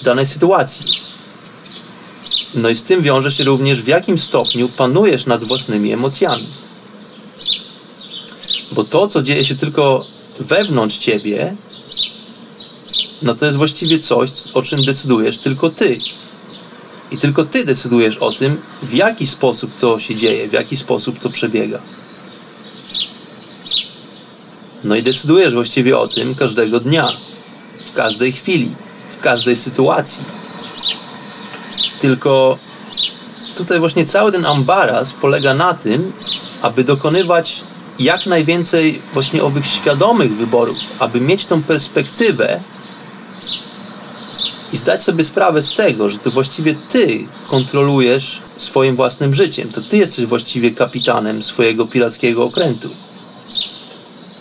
w 0.00 0.04
danej 0.04 0.26
sytuacji. 0.26 0.86
No 2.54 2.68
i 2.68 2.76
z 2.76 2.82
tym 2.82 3.02
wiąże 3.02 3.30
się 3.30 3.44
również, 3.44 3.82
w 3.82 3.86
jakim 3.86 4.18
stopniu 4.18 4.68
panujesz 4.68 5.26
nad 5.26 5.44
własnymi 5.44 5.92
emocjami. 5.92 6.46
Bo 8.72 8.84
to, 8.84 9.08
co 9.08 9.22
dzieje 9.22 9.44
się 9.44 9.54
tylko 9.54 10.06
wewnątrz 10.40 10.98
ciebie, 10.98 11.56
no 13.22 13.34
to 13.34 13.44
jest 13.44 13.56
właściwie 13.58 13.98
coś, 13.98 14.30
o 14.54 14.62
czym 14.62 14.84
decydujesz 14.84 15.38
tylko 15.38 15.70
ty. 15.70 15.98
I 17.10 17.18
tylko 17.18 17.44
ty 17.44 17.64
decydujesz 17.64 18.18
o 18.18 18.32
tym, 18.32 18.56
w 18.82 18.94
jaki 18.94 19.26
sposób 19.26 19.76
to 19.80 19.98
się 19.98 20.14
dzieje, 20.14 20.48
w 20.48 20.52
jaki 20.52 20.76
sposób 20.76 21.18
to 21.18 21.30
przebiega. 21.30 21.78
No 24.84 24.96
i 24.96 25.02
decydujesz 25.02 25.54
właściwie 25.54 25.98
o 25.98 26.08
tym 26.08 26.34
każdego 26.34 26.80
dnia, 26.80 27.08
w 27.84 27.92
każdej 27.92 28.32
chwili, 28.32 28.70
w 29.10 29.20
każdej 29.20 29.56
sytuacji. 29.56 30.24
Tylko 32.00 32.58
tutaj 33.56 33.78
właśnie 33.78 34.06
cały 34.06 34.32
ten 34.32 34.46
ambaraz 34.46 35.12
polega 35.12 35.54
na 35.54 35.74
tym, 35.74 36.12
aby 36.62 36.84
dokonywać 36.84 37.60
jak 37.98 38.26
najwięcej 38.26 39.02
właśnie 39.12 39.42
owych 39.44 39.66
świadomych 39.66 40.36
wyborów, 40.36 40.76
aby 40.98 41.20
mieć 41.20 41.46
tą 41.46 41.62
perspektywę 41.62 42.60
i 44.72 44.76
zdać 44.76 45.02
sobie 45.02 45.24
sprawę 45.24 45.62
z 45.62 45.74
tego, 45.74 46.10
że 46.10 46.18
to 46.18 46.30
właściwie 46.30 46.74
ty 46.74 47.26
kontrolujesz 47.46 48.42
swoim 48.56 48.96
własnym 48.96 49.34
życiem. 49.34 49.68
To 49.68 49.80
ty 49.80 49.96
jesteś 49.96 50.26
właściwie 50.26 50.70
kapitanem 50.70 51.42
swojego 51.42 51.86
pirackiego 51.86 52.44
okrętu. 52.44 52.88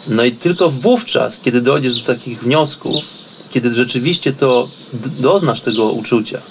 No 0.07 0.25
i 0.25 0.31
tylko 0.31 0.69
wówczas, 0.69 1.39
kiedy 1.39 1.61
dojdziesz 1.61 1.93
do 1.93 2.13
takich 2.13 2.39
wniosków, 2.39 3.05
kiedy 3.51 3.73
rzeczywiście 3.73 4.33
to 4.33 4.69
doznasz 5.19 5.61
tego 5.61 5.91
uczucia, 5.91 6.41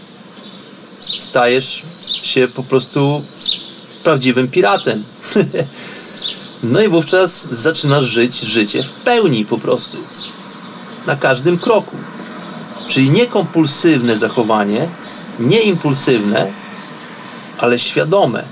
stajesz 1.18 1.82
się 2.22 2.48
po 2.48 2.62
prostu 2.62 3.22
prawdziwym 4.04 4.48
piratem. 4.48 5.04
No 6.62 6.80
i 6.80 6.88
wówczas 6.88 7.54
zaczynasz 7.54 8.04
żyć 8.04 8.40
życie 8.40 8.82
w 8.82 8.90
pełni 8.90 9.44
po 9.44 9.58
prostu. 9.58 9.96
Na 11.06 11.16
każdym 11.16 11.58
kroku. 11.58 11.96
Czyli 12.88 13.10
nie 13.10 13.26
kompulsywne 13.26 14.18
zachowanie, 14.18 14.88
nie 15.40 15.60
impulsywne, 15.60 16.52
ale 17.58 17.78
świadome. 17.78 18.44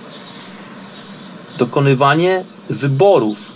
Dokonywanie 1.58 2.44
wyborów 2.70 3.52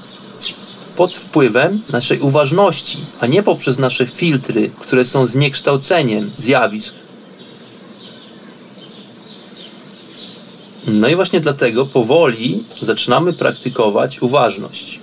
pod 0.96 1.16
wpływem 1.16 1.82
naszej 1.92 2.20
uważności, 2.20 2.98
a 3.20 3.26
nie 3.26 3.42
poprzez 3.42 3.78
nasze 3.78 4.06
filtry, 4.06 4.70
które 4.80 5.04
są 5.04 5.26
zniekształceniem 5.26 6.30
zjawisk. 6.36 6.94
No 10.86 11.08
i 11.08 11.14
właśnie 11.14 11.40
dlatego 11.40 11.86
powoli 11.86 12.64
zaczynamy 12.82 13.32
praktykować 13.32 14.22
uważność. 14.22 15.00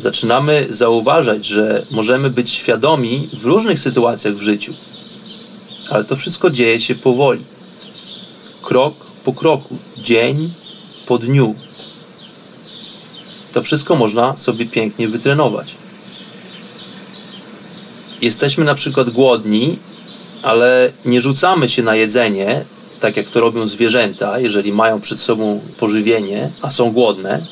Zaczynamy 0.00 0.66
zauważać, 0.70 1.46
że 1.46 1.86
możemy 1.90 2.30
być 2.30 2.50
świadomi 2.50 3.28
w 3.32 3.44
różnych 3.44 3.80
sytuacjach 3.80 4.34
w 4.34 4.42
życiu, 4.42 4.74
ale 5.90 6.04
to 6.04 6.16
wszystko 6.16 6.50
dzieje 6.50 6.80
się 6.80 6.94
powoli. 6.94 7.44
Krok 8.62 8.94
po 9.24 9.32
kroku, 9.32 9.78
dzień 9.98 10.52
po 11.06 11.18
dniu. 11.18 11.54
To 13.52 13.62
wszystko 13.62 13.96
można 13.96 14.36
sobie 14.36 14.66
pięknie 14.66 15.08
wytrenować. 15.08 15.74
Jesteśmy 18.22 18.64
na 18.64 18.74
przykład 18.74 19.10
głodni, 19.10 19.78
ale 20.42 20.92
nie 21.04 21.20
rzucamy 21.20 21.68
się 21.68 21.82
na 21.82 21.96
jedzenie, 21.96 22.64
tak 23.00 23.16
jak 23.16 23.30
to 23.30 23.40
robią 23.40 23.68
zwierzęta, 23.68 24.38
jeżeli 24.38 24.72
mają 24.72 25.00
przed 25.00 25.20
sobą 25.20 25.60
pożywienie, 25.78 26.50
a 26.62 26.70
są 26.70 26.92
głodne, 26.92 27.46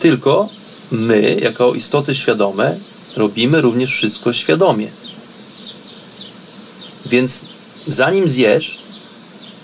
tylko 0.00 0.57
my, 0.90 1.36
jako 1.42 1.74
istoty 1.74 2.14
świadome, 2.14 2.78
robimy 3.16 3.60
również 3.60 3.92
wszystko 3.92 4.32
świadomie. 4.32 4.88
Więc 7.06 7.44
zanim 7.86 8.28
zjesz, 8.28 8.78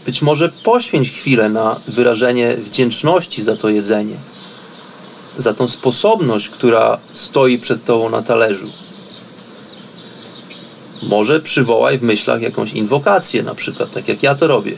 być 0.06 0.22
może 0.22 0.48
poświęć 0.48 1.10
chwilę 1.10 1.48
na 1.48 1.80
wyrażenie 1.88 2.56
wdzięczności 2.56 3.42
za 3.42 3.56
to 3.56 3.68
jedzenie, 3.68 4.16
za 5.36 5.54
tą 5.54 5.68
sposobność, 5.68 6.48
która 6.48 6.98
stoi 7.14 7.58
przed 7.58 7.84
tobą 7.84 8.10
na 8.10 8.22
talerzu. 8.22 8.70
Może 11.02 11.40
przywołaj 11.40 11.98
w 11.98 12.02
myślach 12.02 12.42
jakąś 12.42 12.72
inwokację, 12.72 13.42
na 13.42 13.54
przykład, 13.54 13.92
tak 13.92 14.08
jak 14.08 14.22
ja 14.22 14.34
to 14.34 14.46
robię. 14.46 14.76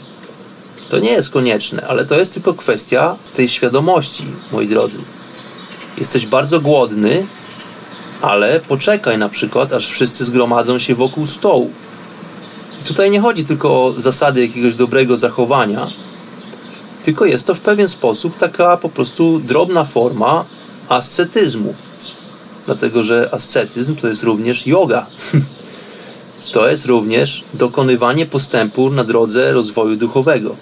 To 0.90 0.98
nie 0.98 1.10
jest 1.10 1.30
konieczne, 1.30 1.86
ale 1.86 2.04
to 2.04 2.18
jest 2.18 2.34
tylko 2.34 2.54
kwestia 2.54 3.16
tej 3.34 3.48
świadomości, 3.48 4.24
moi 4.52 4.66
drodzy. 4.66 4.98
Jesteś 5.98 6.26
bardzo 6.26 6.60
głodny, 6.60 7.26
ale 8.22 8.60
poczekaj 8.60 9.18
na 9.18 9.28
przykład, 9.28 9.72
aż 9.72 9.86
wszyscy 9.86 10.24
zgromadzą 10.24 10.78
się 10.78 10.94
wokół 10.94 11.26
stołu. 11.26 11.70
Tutaj 12.86 13.10
nie 13.10 13.20
chodzi 13.20 13.44
tylko 13.44 13.68
o 13.68 13.94
zasady 13.96 14.46
jakiegoś 14.46 14.74
dobrego 14.74 15.16
zachowania, 15.16 15.86
tylko 17.02 17.24
jest 17.24 17.46
to 17.46 17.54
w 17.54 17.60
pewien 17.60 17.88
sposób 17.88 18.36
taka 18.38 18.76
po 18.76 18.88
prostu 18.88 19.40
drobna 19.40 19.84
forma 19.84 20.44
ascetyzmu. 20.88 21.74
Dlatego, 22.66 23.02
że 23.02 23.28
ascetyzm 23.32 23.96
to 23.96 24.08
jest 24.08 24.22
również 24.22 24.66
yoga. 24.66 25.06
To 26.52 26.68
jest 26.68 26.86
również 26.86 27.44
dokonywanie 27.54 28.26
postępu 28.26 28.90
na 28.90 29.04
drodze 29.04 29.52
rozwoju 29.52 29.96
duchowego. 29.96 30.56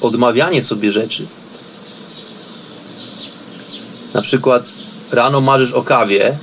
Odmawianie 0.00 0.62
sobie 0.62 0.92
rzeczy. 0.92 1.26
Na 4.14 4.22
przykład 4.22 4.68
rano 5.12 5.40
marzysz 5.40 5.72
o 5.72 5.82
kawie, 5.82 6.38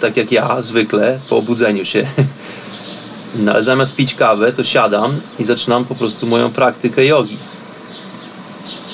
tak 0.00 0.16
jak 0.16 0.32
ja 0.32 0.62
zwykle 0.62 1.20
po 1.28 1.36
obudzeniu 1.36 1.84
się. 1.84 2.06
No, 3.36 3.52
ale 3.52 3.62
zamiast 3.62 3.94
pić 3.94 4.14
kawę, 4.14 4.52
to 4.52 4.64
siadam 4.64 5.20
i 5.38 5.44
zaczynam 5.44 5.84
po 5.84 5.94
prostu 5.94 6.26
moją 6.26 6.50
praktykę 6.50 7.04
jogi. 7.04 7.36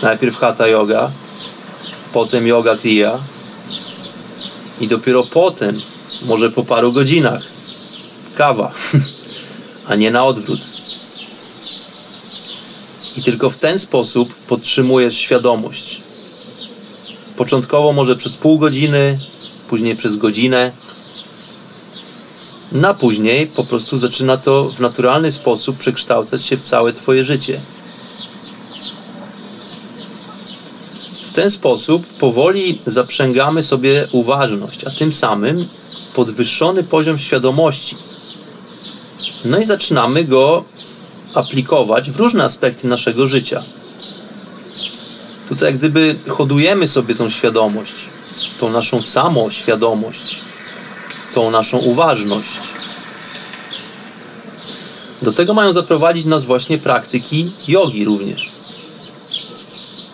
Najpierw 0.03 0.37
hatha 0.37 0.67
yoga, 0.67 1.11
potem 2.13 2.47
yoga 2.47 2.77
kriya 2.77 3.19
i 4.81 4.89
dopiero 4.89 5.23
potem, 5.23 5.81
może 6.23 6.51
po 6.51 6.65
paru 6.65 6.93
godzinach, 6.93 7.43
kawa, 8.35 8.73
a 9.89 9.95
nie 9.95 10.11
na 10.11 10.25
odwrót. 10.25 10.61
I 13.17 13.23
tylko 13.23 13.51
w 13.51 13.57
ten 13.57 13.79
sposób 13.79 14.35
podtrzymujesz 14.35 15.17
świadomość. 15.17 16.10
Początkowo 17.41 17.93
może 17.93 18.17
przez 18.17 18.37
pół 18.37 18.59
godziny, 18.59 19.19
później 19.69 19.97
przez 19.97 20.17
godzinę. 20.17 20.73
Na 22.73 22.95
później 22.95 23.47
po 23.47 23.65
prostu 23.65 23.99
zaczyna 23.99 24.37
to 24.37 24.69
w 24.69 24.81
naturalny 24.81 25.33
sposób 25.33 25.79
przekształcać 25.79 26.45
się 26.45 26.57
w 26.57 26.63
całe 26.63 26.93
Twoje 26.93 27.25
życie. 27.25 27.61
W 31.27 31.33
ten 31.33 31.51
sposób 31.51 32.07
powoli 32.07 32.79
zaprzęgamy 32.87 33.63
sobie 33.63 34.09
uważność, 34.13 34.85
a 34.85 34.91
tym 34.91 35.13
samym 35.13 35.69
podwyższony 36.15 36.83
poziom 36.83 37.19
świadomości. 37.19 37.97
No 39.45 39.59
i 39.59 39.67
zaczynamy 39.67 40.25
go 40.25 40.65
aplikować 41.35 42.11
w 42.11 42.17
różne 42.17 42.45
aspekty 42.45 42.87
naszego 42.87 43.27
życia. 43.27 43.63
Tutaj 45.51 45.69
jak 45.69 45.79
gdyby 45.79 46.17
hodujemy 46.29 46.89
sobie 46.89 47.15
tą 47.15 47.31
świadomość, 47.31 47.95
tą 48.59 48.71
naszą 48.71 49.03
samoświadomość, 49.03 50.41
tą 51.35 51.51
naszą 51.51 51.79
uważność. 51.79 52.61
Do 55.23 55.33
tego 55.33 55.55
mają 55.55 55.73
zaprowadzić 55.73 56.25
nas 56.25 56.45
właśnie 56.45 56.79
praktyki 56.79 57.53
jogi 57.69 58.05
również. 58.05 58.51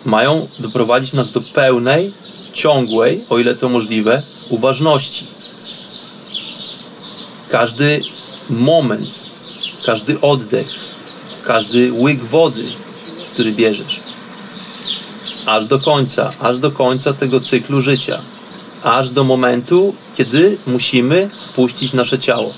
Mają 0.05 0.47
doprowadzić 0.59 1.13
nas 1.13 1.31
do 1.31 1.41
pełnej, 1.41 2.13
ciągłej, 2.53 3.23
o 3.29 3.39
ile 3.39 3.55
to 3.55 3.69
możliwe, 3.69 4.23
uważności. 4.49 5.25
Każdy 7.49 8.01
moment, 8.49 9.29
każdy 9.85 10.21
oddech, 10.21 10.67
każdy 11.43 11.93
łyk 11.93 12.23
wody, 12.23 12.65
który 13.33 13.51
bierzesz, 13.51 13.99
aż 15.47 15.65
do 15.65 15.79
końca, 15.79 16.31
aż 16.39 16.59
do 16.59 16.71
końca 16.71 17.13
tego 17.13 17.39
cyklu 17.39 17.81
życia, 17.81 18.21
aż 18.83 19.09
do 19.09 19.23
momentu, 19.23 19.93
kiedy 20.17 20.57
musimy 20.67 21.29
puścić 21.55 21.93
nasze 21.93 22.19
ciało. 22.19 22.53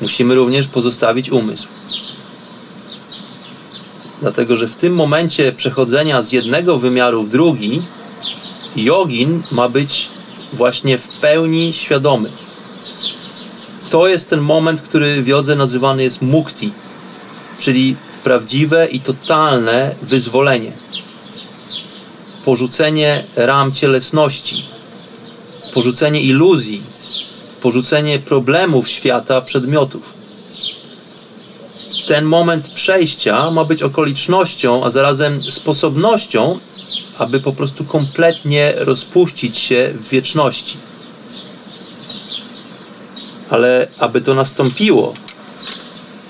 Musimy 0.00 0.34
również 0.34 0.66
pozostawić 0.66 1.30
umysł. 1.30 1.68
Dlatego, 4.20 4.56
że 4.56 4.68
w 4.68 4.76
tym 4.76 4.94
momencie 4.94 5.52
przechodzenia 5.52 6.22
z 6.22 6.32
jednego 6.32 6.78
wymiaru 6.78 7.22
w 7.22 7.30
drugi, 7.30 7.82
jogin 8.76 9.42
ma 9.50 9.68
być 9.68 10.08
właśnie 10.52 10.98
w 10.98 11.08
pełni 11.08 11.72
świadomy. 11.72 12.30
To 13.90 14.08
jest 14.08 14.30
ten 14.30 14.40
moment, 14.40 14.80
który 14.80 15.22
w 15.22 15.26
jodze 15.26 15.56
nazywany 15.56 16.02
jest 16.02 16.22
mukti, 16.22 16.72
czyli 17.58 17.96
prawdziwe 18.24 18.86
i 18.86 19.00
totalne 19.00 19.94
wyzwolenie. 20.02 20.83
Porzucenie 22.44 23.24
ram 23.36 23.72
cielesności, 23.72 24.64
porzucenie 25.74 26.20
iluzji, 26.20 26.82
porzucenie 27.60 28.18
problemów 28.18 28.88
świata, 28.88 29.40
przedmiotów. 29.40 30.14
Ten 32.06 32.24
moment 32.24 32.68
przejścia 32.68 33.50
ma 33.50 33.64
być 33.64 33.82
okolicznością, 33.82 34.84
a 34.84 34.90
zarazem 34.90 35.42
sposobnością, 35.50 36.58
aby 37.18 37.40
po 37.40 37.52
prostu 37.52 37.84
kompletnie 37.84 38.72
rozpuścić 38.76 39.58
się 39.58 39.94
w 40.00 40.08
wieczności. 40.08 40.76
Ale 43.50 43.88
aby 43.98 44.20
to 44.20 44.34
nastąpiło, 44.34 45.14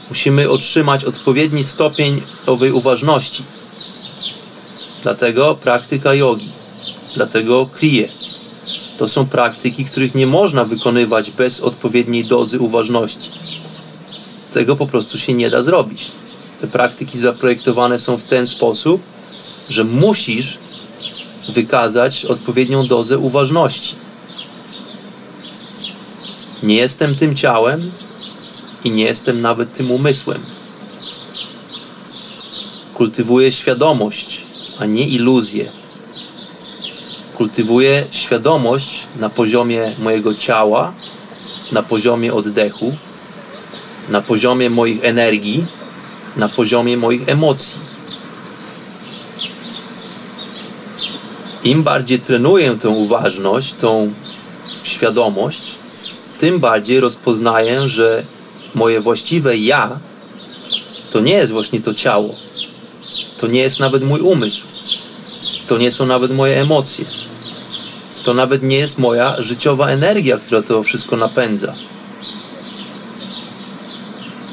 musimy 0.09 0.51
otrzymać 0.51 1.05
odpowiedni 1.05 1.65
stopień 1.65 2.23
owej 2.47 2.73
uważności. 2.73 3.43
Dlatego 5.05 5.55
praktyka 5.55 6.15
jogi, 6.15 6.49
dlatego 7.15 7.67
krije. 7.67 8.09
To 8.99 9.09
są 9.09 9.27
praktyki, 9.27 9.85
których 9.85 10.15
nie 10.15 10.27
można 10.27 10.65
wykonywać 10.65 11.31
bez 11.31 11.61
odpowiedniej 11.61 12.25
dozy 12.25 12.59
uważności. 12.59 13.31
Tego 14.53 14.77
po 14.77 14.87
prostu 14.87 15.19
się 15.19 15.35
nie 15.35 15.51
da 15.51 15.63
zrobić. 15.63 16.11
Te 16.61 16.67
praktyki 16.67 17.19
zaprojektowane 17.19 17.99
są 17.99 18.17
w 18.17 18.25
ten 18.25 18.47
sposób, 18.47 19.03
że 19.71 19.85
musisz 19.85 20.59
wykazać 21.49 22.25
odpowiednią 22.25 22.87
dozę 22.87 23.19
uważności. 23.19 23.95
Nie 26.63 26.77
jestem 26.77 27.17
tym 27.17 27.37
ciałem 27.37 27.91
i 28.85 28.91
nie 28.91 29.05
jestem 29.05 29.41
nawet 29.41 29.73
tym 29.73 29.91
umysłem. 29.91 30.41
Kultywuję 32.95 33.53
świadomość, 33.53 34.45
a 34.79 34.87
nie 34.87 35.07
iluzję. 35.07 35.73
Kultywuję 37.35 38.07
świadomość 38.11 39.07
na 39.21 39.31
poziomie 39.31 39.95
mojego 39.99 40.35
ciała, 40.35 40.93
na 41.73 41.83
poziomie 41.83 42.35
oddechu, 42.35 42.97
na 44.09 44.23
poziomie 44.23 44.71
moich 44.71 45.05
energii, 45.05 45.67
na 46.37 46.49
poziomie 46.49 46.97
moich 46.97 47.29
emocji. 47.29 47.79
Im 51.65 51.83
bardziej 51.83 52.19
trenuję 52.19 52.77
tę 52.77 52.89
uważność, 52.89 53.75
tą 53.81 54.13
świadomość, 54.83 55.75
tym 56.41 56.61
bardziej 56.61 57.01
rozpoznaję, 57.01 57.89
że 57.89 58.25
moje 58.75 59.01
właściwe 59.01 59.57
ja 59.57 59.99
to 61.11 61.21
nie 61.21 61.33
jest 61.33 61.53
właśnie 61.53 61.81
to 61.81 61.95
ciało. 61.95 62.35
To 63.45 63.49
nie 63.49 63.61
jest 63.61 63.81
nawet 63.81 64.05
mój 64.05 64.21
umysł. 64.21 64.63
To 65.67 65.79
nie 65.79 65.93
są 65.93 66.07
nawet 66.07 66.35
moje 66.35 66.61
emocje. 66.61 67.05
To 68.23 68.35
nawet 68.35 68.63
nie 68.63 68.77
jest 68.77 68.99
moja 68.99 69.43
życiowa 69.43 69.89
energia, 69.89 70.39
która 70.39 70.63
to 70.63 70.83
wszystko 70.83 71.17
napędza. 71.17 71.75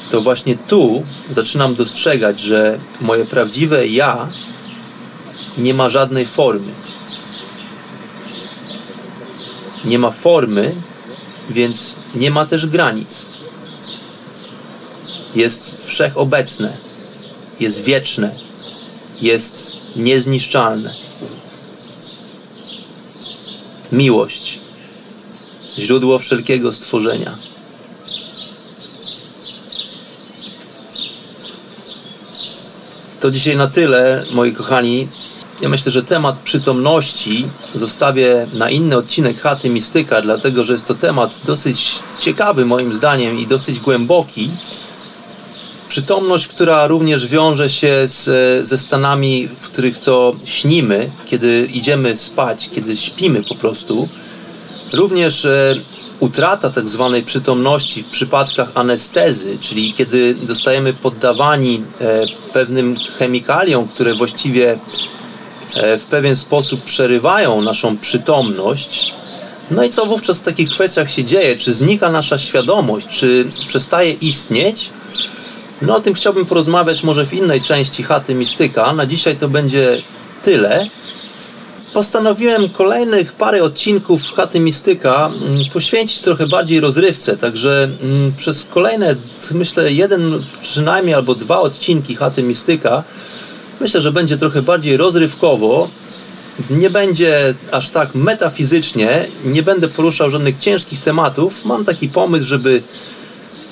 To 0.09 0.21
właśnie 0.21 0.57
tu 0.57 1.03
zaczynam 1.29 1.75
dostrzegać, 1.75 2.39
że 2.39 2.79
moje 3.01 3.25
prawdziwe 3.25 3.87
ja 3.87 4.27
nie 5.57 5.73
ma 5.73 5.89
żadnej 5.89 6.25
formy. 6.25 6.71
Nie 9.85 9.99
ma 9.99 10.11
formy, 10.11 10.75
więc 11.49 11.95
nie 12.15 12.31
ma 12.31 12.45
też 12.45 12.65
granic. 12.65 13.25
Jest 15.35 15.77
wszechobecne, 15.85 16.77
jest 17.59 17.81
wieczne, 17.81 18.50
jest 19.21 19.73
niezniszczalne. 19.95 20.93
Miłość, 23.91 24.59
źródło 25.77 26.19
wszelkiego 26.19 26.73
stworzenia. 26.73 27.37
To 33.19 33.31
dzisiaj 33.31 33.57
na 33.57 33.67
tyle, 33.67 34.25
moi 34.31 34.53
kochani. 34.53 35.07
Ja 35.61 35.69
myślę, 35.69 35.91
że 35.91 36.03
temat 36.03 36.39
przytomności 36.39 37.47
zostawię 37.75 38.47
na 38.53 38.69
inny 38.69 38.97
odcinek 38.97 39.41
Chaty 39.41 39.69
Mistyka, 39.69 40.21
dlatego 40.21 40.63
że 40.63 40.73
jest 40.73 40.85
to 40.85 40.95
temat 40.95 41.39
dosyć 41.45 41.99
ciekawy 42.19 42.65
moim 42.65 42.93
zdaniem 42.93 43.39
i 43.39 43.47
dosyć 43.47 43.79
głęboki. 43.79 44.49
Przytomność, 45.91 46.47
która 46.47 46.87
również 46.87 47.27
wiąże 47.27 47.69
się 47.69 48.07
z, 48.07 48.67
ze 48.67 48.77
stanami, 48.77 49.47
w 49.47 49.69
których 49.69 49.99
to 49.99 50.35
śnimy, 50.45 51.09
kiedy 51.25 51.69
idziemy 51.73 52.17
spać, 52.17 52.69
kiedy 52.75 52.97
śpimy 52.97 53.43
po 53.43 53.55
prostu. 53.55 54.07
Również 54.93 55.45
e, 55.45 55.75
utrata 56.19 56.69
tak 56.69 56.89
zwanej 56.89 57.23
przytomności 57.23 58.03
w 58.03 58.09
przypadkach 58.09 58.71
anestezy, 58.73 59.57
czyli 59.61 59.93
kiedy 59.93 60.35
zostajemy 60.45 60.93
poddawani 60.93 61.83
e, 62.01 62.23
pewnym 62.53 62.95
chemikaliom, 63.19 63.87
które 63.87 64.15
właściwie 64.15 64.79
e, 65.75 65.97
w 65.97 66.03
pewien 66.03 66.35
sposób 66.35 66.83
przerywają 66.83 67.61
naszą 67.61 67.97
przytomność. 67.97 69.13
No 69.71 69.83
i 69.83 69.89
co 69.89 70.05
wówczas 70.05 70.39
w 70.39 70.43
takich 70.43 70.69
kwestiach 70.69 71.11
się 71.11 71.23
dzieje? 71.23 71.57
Czy 71.57 71.73
znika 71.73 72.11
nasza 72.11 72.37
świadomość? 72.37 73.07
Czy 73.07 73.45
przestaje 73.67 74.11
istnieć? 74.11 74.89
No 75.81 75.95
o 75.95 75.99
tym 75.99 76.13
chciałbym 76.13 76.45
porozmawiać 76.45 77.03
może 77.03 77.25
w 77.25 77.33
innej 77.33 77.61
części 77.61 78.03
chaty 78.03 78.35
mistyka. 78.35 78.93
Na 78.93 79.05
dzisiaj 79.05 79.35
to 79.35 79.49
będzie 79.49 80.01
tyle. 80.43 80.87
Postanowiłem 81.93 82.69
kolejnych 82.69 83.33
parę 83.33 83.63
odcinków 83.63 84.31
chaty 84.35 84.59
mistyka 84.59 85.31
mm, 85.47 85.65
poświęcić 85.73 86.21
trochę 86.21 86.47
bardziej 86.47 86.79
rozrywce, 86.79 87.37
także 87.37 87.89
mm, 88.03 88.33
przez 88.37 88.65
kolejne, 88.65 89.15
myślę, 89.51 89.93
jeden 89.93 90.43
przynajmniej 90.61 91.15
albo 91.15 91.35
dwa 91.35 91.59
odcinki 91.59 92.15
chaty 92.15 92.43
mistyka 92.43 93.03
myślę, 93.81 94.01
że 94.01 94.11
będzie 94.11 94.37
trochę 94.37 94.61
bardziej 94.61 94.97
rozrywkowo. 94.97 95.89
Nie 96.69 96.89
będzie 96.89 97.53
aż 97.71 97.89
tak 97.89 98.15
metafizycznie, 98.15 99.25
nie 99.45 99.63
będę 99.63 99.87
poruszał 99.87 100.29
żadnych 100.29 100.57
ciężkich 100.57 101.01
tematów. 101.01 101.65
Mam 101.65 101.85
taki 101.85 102.09
pomysł, 102.09 102.45
żeby 102.45 102.81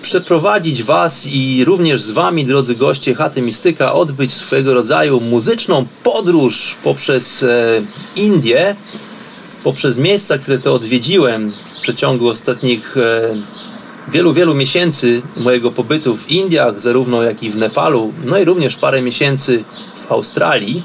przeprowadzić 0.02 0.84
Was 0.84 1.28
i 1.28 1.66
również 1.66 2.02
z 2.02 2.12
Wami, 2.12 2.46
drodzy 2.46 2.76
goście 2.76 3.16
Chaty 3.16 3.42
Mistyka, 3.42 3.94
odbyć 3.94 4.34
swego 4.34 4.74
rodzaju 4.74 5.22
muzyczną 5.22 5.86
podróż 6.04 6.76
poprzez 6.84 7.44
e, 7.44 7.82
Indię, 8.16 8.76
poprzez 9.64 9.98
miejsca, 9.98 10.38
które 10.38 10.60
to 10.60 10.74
odwiedziłem 10.74 11.52
w 11.52 11.82
przeciągu 11.82 12.30
ostatnich 12.30 12.98
e, 12.98 13.36
wielu, 14.12 14.34
wielu 14.34 14.56
miesięcy 14.56 15.22
mojego 15.38 15.72
pobytu 15.72 16.18
w 16.18 16.32
Indiach, 16.32 16.80
zarówno 16.80 17.24
jak 17.24 17.44
i 17.44 17.50
w 17.50 17.56
Nepalu, 17.56 18.14
no 18.26 18.38
i 18.38 18.46
również 18.46 18.76
parę 18.76 19.02
miesięcy 19.02 19.64
w 20.08 20.12
Australii. 20.12 20.84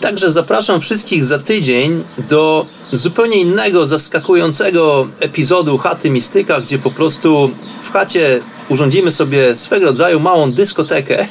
Także 0.00 0.32
zapraszam 0.32 0.80
wszystkich 0.80 1.24
za 1.24 1.38
tydzień 1.38 2.04
do 2.28 2.66
zupełnie 2.92 3.36
innego, 3.36 3.86
zaskakującego 3.86 5.08
epizodu 5.20 5.78
Chaty 5.78 6.10
Mistyka, 6.10 6.60
gdzie 6.60 6.78
po 6.78 6.90
prostu 6.90 7.50
w 7.92 7.94
chacie 7.94 8.40
urządzimy 8.68 9.12
sobie 9.12 9.56
swego 9.56 9.86
rodzaju 9.86 10.20
małą 10.20 10.52
dyskotekę. 10.52 11.26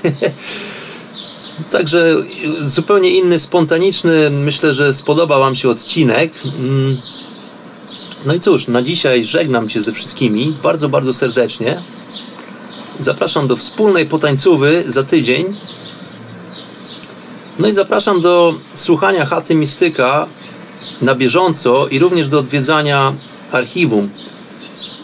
Także 1.71 2.15
zupełnie 2.59 3.09
inny, 3.09 3.39
spontaniczny. 3.39 4.29
Myślę, 4.29 4.73
że 4.73 4.93
spodoba 4.93 5.39
Wam 5.39 5.55
się 5.55 5.69
odcinek. 5.69 6.31
Mm. 6.59 6.97
No 8.25 8.33
i 8.33 8.39
cóż, 8.39 8.67
na 8.67 8.81
dzisiaj 8.81 9.23
żegnam 9.23 9.69
się 9.69 9.83
ze 9.83 9.91
wszystkimi 9.91 10.55
bardzo, 10.63 10.89
bardzo 10.89 11.13
serdecznie. 11.13 11.81
Zapraszam 12.99 13.47
do 13.47 13.55
wspólnej 13.55 14.05
potańcówy 14.05 14.83
za 14.87 15.03
tydzień. 15.03 15.55
No 17.59 17.67
i 17.67 17.73
zapraszam 17.73 18.21
do 18.21 18.53
słuchania 18.75 19.25
Chaty 19.25 19.55
Mistyka 19.55 20.27
na 21.01 21.15
bieżąco 21.15 21.87
i 21.87 21.99
również 21.99 22.27
do 22.27 22.39
odwiedzania 22.39 23.13
archiwum. 23.51 24.09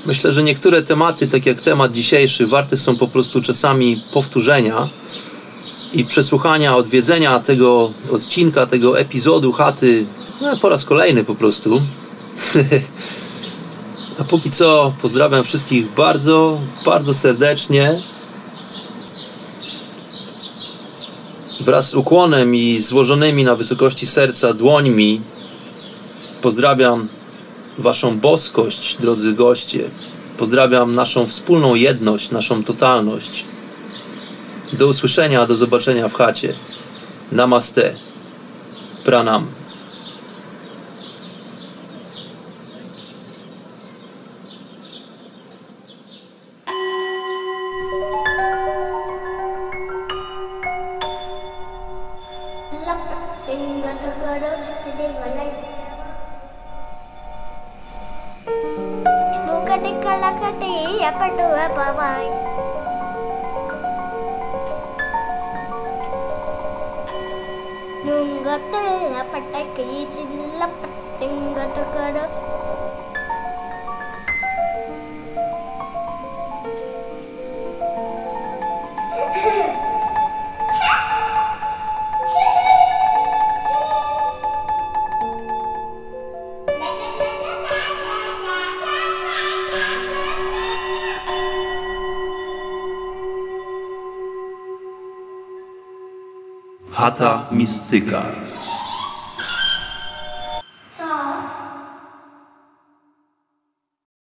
Myślę, 0.08 0.32
że 0.32 0.44
niektóre 0.44 0.82
tematy, 0.82 1.28
tak 1.28 1.46
jak 1.46 1.62
temat 1.62 1.92
dzisiejszy, 1.92 2.48
warte 2.48 2.78
są 2.78 2.98
po 2.98 3.08
prostu 3.08 3.42
czasami 3.42 4.04
powtórzenia 4.12 4.90
i 5.94 6.06
przesłuchania, 6.06 6.76
odwiedzenia 6.76 7.40
tego 7.40 7.92
odcinka, 8.12 8.66
tego 8.66 9.00
epizodu 9.00 9.52
chaty 9.52 10.06
no, 10.42 10.58
po 10.58 10.70
raz 10.70 10.86
kolejny 10.86 11.24
po 11.24 11.36
prostu. 11.36 11.82
A 14.20 14.24
póki 14.24 14.50
co 14.50 14.94
pozdrawiam 15.02 15.44
wszystkich 15.44 15.94
bardzo, 15.94 16.60
bardzo 16.86 17.14
serdecznie. 17.14 18.02
Wraz 21.62 21.90
z 21.90 21.94
ukłonem 21.94 22.56
i 22.56 22.82
złożonymi 22.82 23.44
na 23.44 23.56
wysokości 23.56 24.08
serca 24.08 24.54
dłońmi 24.54 25.22
pozdrawiam 26.42 27.08
Waszą 27.78 28.20
boskość, 28.20 28.98
drodzy 29.00 29.34
goście. 29.34 29.90
Pozdrawiam 30.38 30.96
naszą 30.96 31.28
wspólną 31.28 31.76
jedność, 31.76 32.32
naszą 32.32 32.64
totalność. 32.64 33.46
Do 34.74 34.88
usłyszenia, 34.88 35.46
do 35.46 35.58
zobaczenia 35.58 36.08
w 36.08 36.14
chacie. 36.14 36.54
Namaste. 37.32 37.94
Pranam. 39.04 39.57